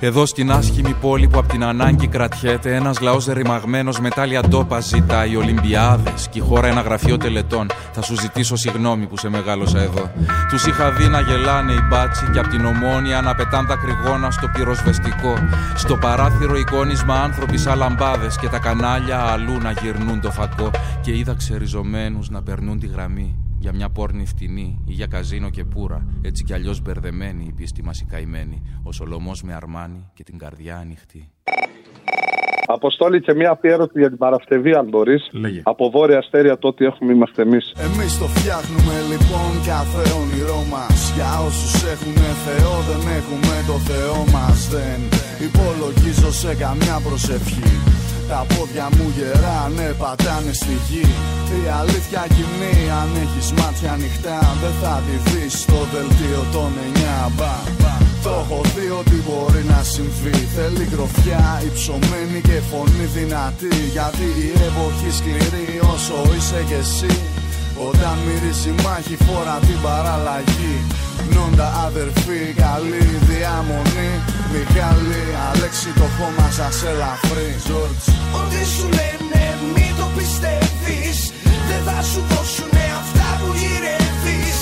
[0.00, 4.80] Εδώ στην άσχημη πόλη που απ' την ανάγκη κρατιέται, ένας λαός ρημαγμένο με τάλια ντόπα
[4.80, 7.66] ζητάει Ολυμπιάδες και η χώρα ένα γραφείο τελετών.
[7.92, 10.10] Θα σου ζητήσω συγγνώμη που σε μεγάλωσα εδώ.
[10.48, 14.30] Τους είχα δει να γελάνε οι μπάτσι και απ' την ομόνια να πετάν τα κρυγόνα
[14.30, 15.34] στο πυροσβεστικό.
[15.74, 20.70] Στο παράθυρο εικόνισμα άνθρωποι σαν λαμπάδες και τα κανάλια αλλού να γυρνούν το φακό.
[21.00, 25.64] Και είδα ξεριζωμένους να περνούν τη γραμμή για μια πόρνη φτηνή ή για καζίνο και
[25.64, 26.00] πουρα.
[26.22, 28.58] Έτσι κι αλλιώς μπερδεμένη η πίστη μας η καημένη.
[28.82, 31.30] Ο Σολομός με αρμάνι και την καρδιά ανοιχτή.
[32.66, 35.28] Αποστόλη και μια αφιέρωση για την Παρασκευή, αν μπορείς.
[35.30, 35.60] Λέγε.
[35.64, 37.72] Από βόρεια αστέρια, το ότι έχουμε είμαστε εμείς.
[37.86, 44.18] Εμείς το φτιάχνουμε λοιπόν κάθε όνειρό μας Για όσους έχουν Θεό δεν έχουμε το Θεό
[44.34, 45.00] μας Δεν
[45.46, 47.95] υπολογίζω σε καμιά προσευχή
[48.30, 51.06] Τα πόδια μου γερά ναι πατάνε στη γη.
[51.58, 56.70] Η αλήθεια κοινή αν έχεις μάτια ανοιχτά Δεν θα τη δεις στο δελτίο των
[57.26, 57.94] 9 μπα, μπα.
[58.24, 60.36] Το έχω δει ότι μπορεί να συμβεί.
[60.54, 63.74] Θέλει γροφιά υψωμένη και φωνή δυνατή.
[63.96, 67.12] Γιατί η εποχή σκληρή όσο είσαι κι εσύ
[67.88, 70.76] όταν μυρίζει μάχη φορά την παραλλαγή
[71.34, 74.12] Νόντα αδερφή, καλή διαμονή.
[74.52, 78.06] Μιχάλη, Αλέξη το χώμα σας ελαφρύ Ζόρτς
[78.40, 79.42] Ό,τι σου λένε
[79.74, 81.18] μην το πιστεύεις.
[81.68, 84.58] Δεν θα σου δώσουνε αυτά που γυρεύεις.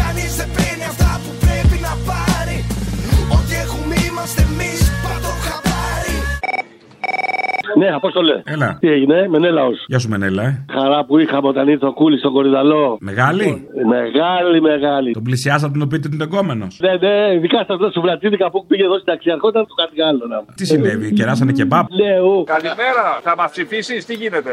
[0.00, 2.58] Κανείς δεν παίρνει αυτά που πρέπει να πάρει.
[3.36, 4.80] Ό,τι έχουμε είμαστε εμείς.
[4.90, 5.05] πάντο χαμπάρι
[7.74, 8.42] Ναι, Απόστολε.
[8.44, 8.76] Έλα.
[8.80, 9.84] Τι έγινε, Μενέλαος.
[9.86, 10.64] Γεια σου, Μενέλα, ε.
[10.72, 12.96] Χαρά που είχαμε όταν ήρθε ο Κούλης στον Κορυδαλό.
[13.00, 15.12] Μεγάλη; Μεγάλη, μεγάλη.
[15.12, 16.66] Τον πλησιάσατε να τον πείτε ότι είναι εγκόμενο.
[16.78, 20.22] Ναι, ναι, ειδικά σε αυτό σου βλατσίδικα που πήγε εδώ στην ταξιαρχότητα του κάτι άλλο.
[20.28, 20.54] να.
[20.54, 22.42] Τι συνέβη, κεράσανε και μπαπ; Ναι, ο.
[22.54, 24.52] Καλημέρα, θα μας ψηφίσεις, τι γίνεται;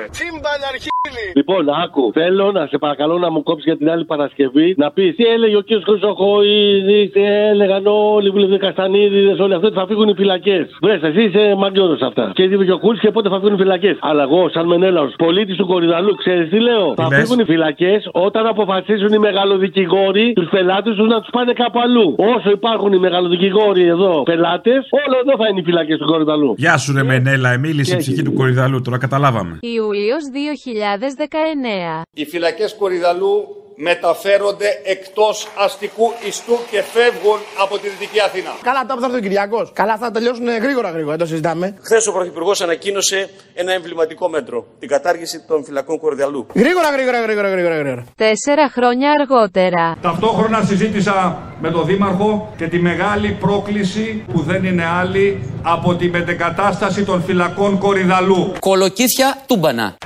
[1.35, 2.11] Λοιπόν, άκου.
[2.13, 5.55] Θέλω να σε παρακαλώ να μου κόψεις για την άλλη Παρασκευή να πεις τι έλεγε
[5.55, 5.69] ο κ.
[5.87, 10.65] Χρυσοχοίδης, τι έλεγαν όλοι οι βουλευτές Καστανίδης, όλοι αυτοί ότι θα φύγουν οι φυλακές.
[10.81, 12.31] Βρες, εσύ είσαι μαγκιόρο αυτά.
[12.35, 13.95] Και είπε και ο Κούλης και πότε θα φύγουν οι φυλακές.
[14.09, 18.09] Αλλά εγώ, σαν μενέλαος, πολίτης του Κορυδαλού, ξέρεις τι λέω; θα λες; φύγουν οι φυλακές
[18.27, 22.15] όταν αποφασίσουν οι μεγαλοδικηγόροι τους πελάτες τους να τους πάνε κάπου αλλού.
[22.17, 26.53] Όσο υπάρχουν οι μεγαλοδικηγόροι εδώ πελάτες, όλο εδώ θα είναι οι φυλακές του Κορυδαλού.
[26.57, 29.57] Γεια σου, ρε Μενέλα, εμίλησε η ψυχή του κορυδαλού, τώρα καταλάβαμε.
[29.61, 32.01] Ιούλιος 2019.
[32.13, 38.51] Οι φυλακές Κορυδαλού μεταφέρονται εκτός αστικού ιστού και φεύγουν από τη Δυτική Αθήνα.
[38.61, 39.69] Καλά, τώρα που θα έρθει ο Κυριακό.
[39.73, 41.77] Καλά, θα τελειώσουν γρήγορα γρήγορα, δεν το συζητάμε.
[41.81, 46.47] Χθες ο Πρωθυπουργός ανακοίνωσε ένα εμβληματικό μέτρο, την κατάργηση των φυλακών Κορυδαλού.
[46.53, 47.75] Γρήγορα, γρήγορα, γρήγορα, γρήγορα.
[47.77, 48.03] γρήγορα.
[48.15, 49.97] Τέσσερα χρόνια αργότερα.
[50.01, 56.09] Ταυτόχρονα συζήτησα με τον Δήμαρχο και τη μεγάλη πρόκληση που δεν είναι άλλη από τη
[56.09, 58.53] μετεκατάσταση των φυλακών Κορυδαλού.
[58.59, 59.97] Κολοκύθια τούμπανα.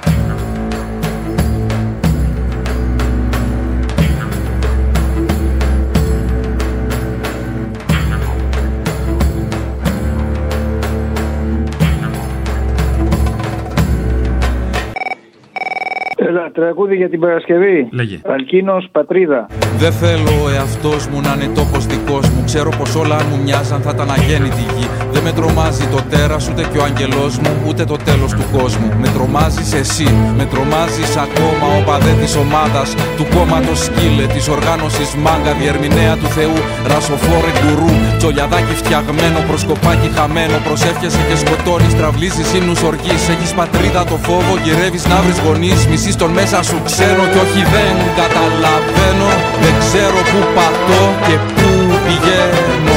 [16.37, 17.87] Έλα, τραγούδι για την Παρασκευή.
[17.91, 18.19] Λέγε.
[18.25, 19.47] Αλκίνος Πατρίδα.
[19.77, 22.41] Δεν θέλω ο εαυτός μου να είναι τόπος δικός μου.
[22.45, 24.87] Ξέρω πως όλα αν μου μοιάζαν θα ήταν αγέννητη γη.
[25.17, 28.89] Δεν με τρομάζει το τέρας ούτε και ο αγγελό μου, ούτε το τέλος του κόσμου.
[29.01, 32.87] Με τρομάζεις εσύ, με τρομάζεις ακόμα ο παδέ της ομάδας.
[33.17, 36.57] Του κόμματος σκύλε, της οργάνωσης μάγκα, διερμηνέα του Θεού.
[36.91, 40.57] Ρασοφόρε γκουρού, τσολιαδάκι φτιαγμένο, προσκοπάκι χαμένο.
[40.67, 43.21] Προσεύχεσαι και σκοτώνεις, τραυλίζεις ύμνους οργής.
[43.33, 45.79] Έχεις πατρίδα το φόβο, γυρεύεις να βρεις γονείς.
[45.89, 49.29] Μισή τον μέσα σου ξένο κι όχι δεν καταλαβαίνω.
[49.63, 51.67] Δεν ξέρω που πατώ και που
[52.05, 52.96] πηγαίνω.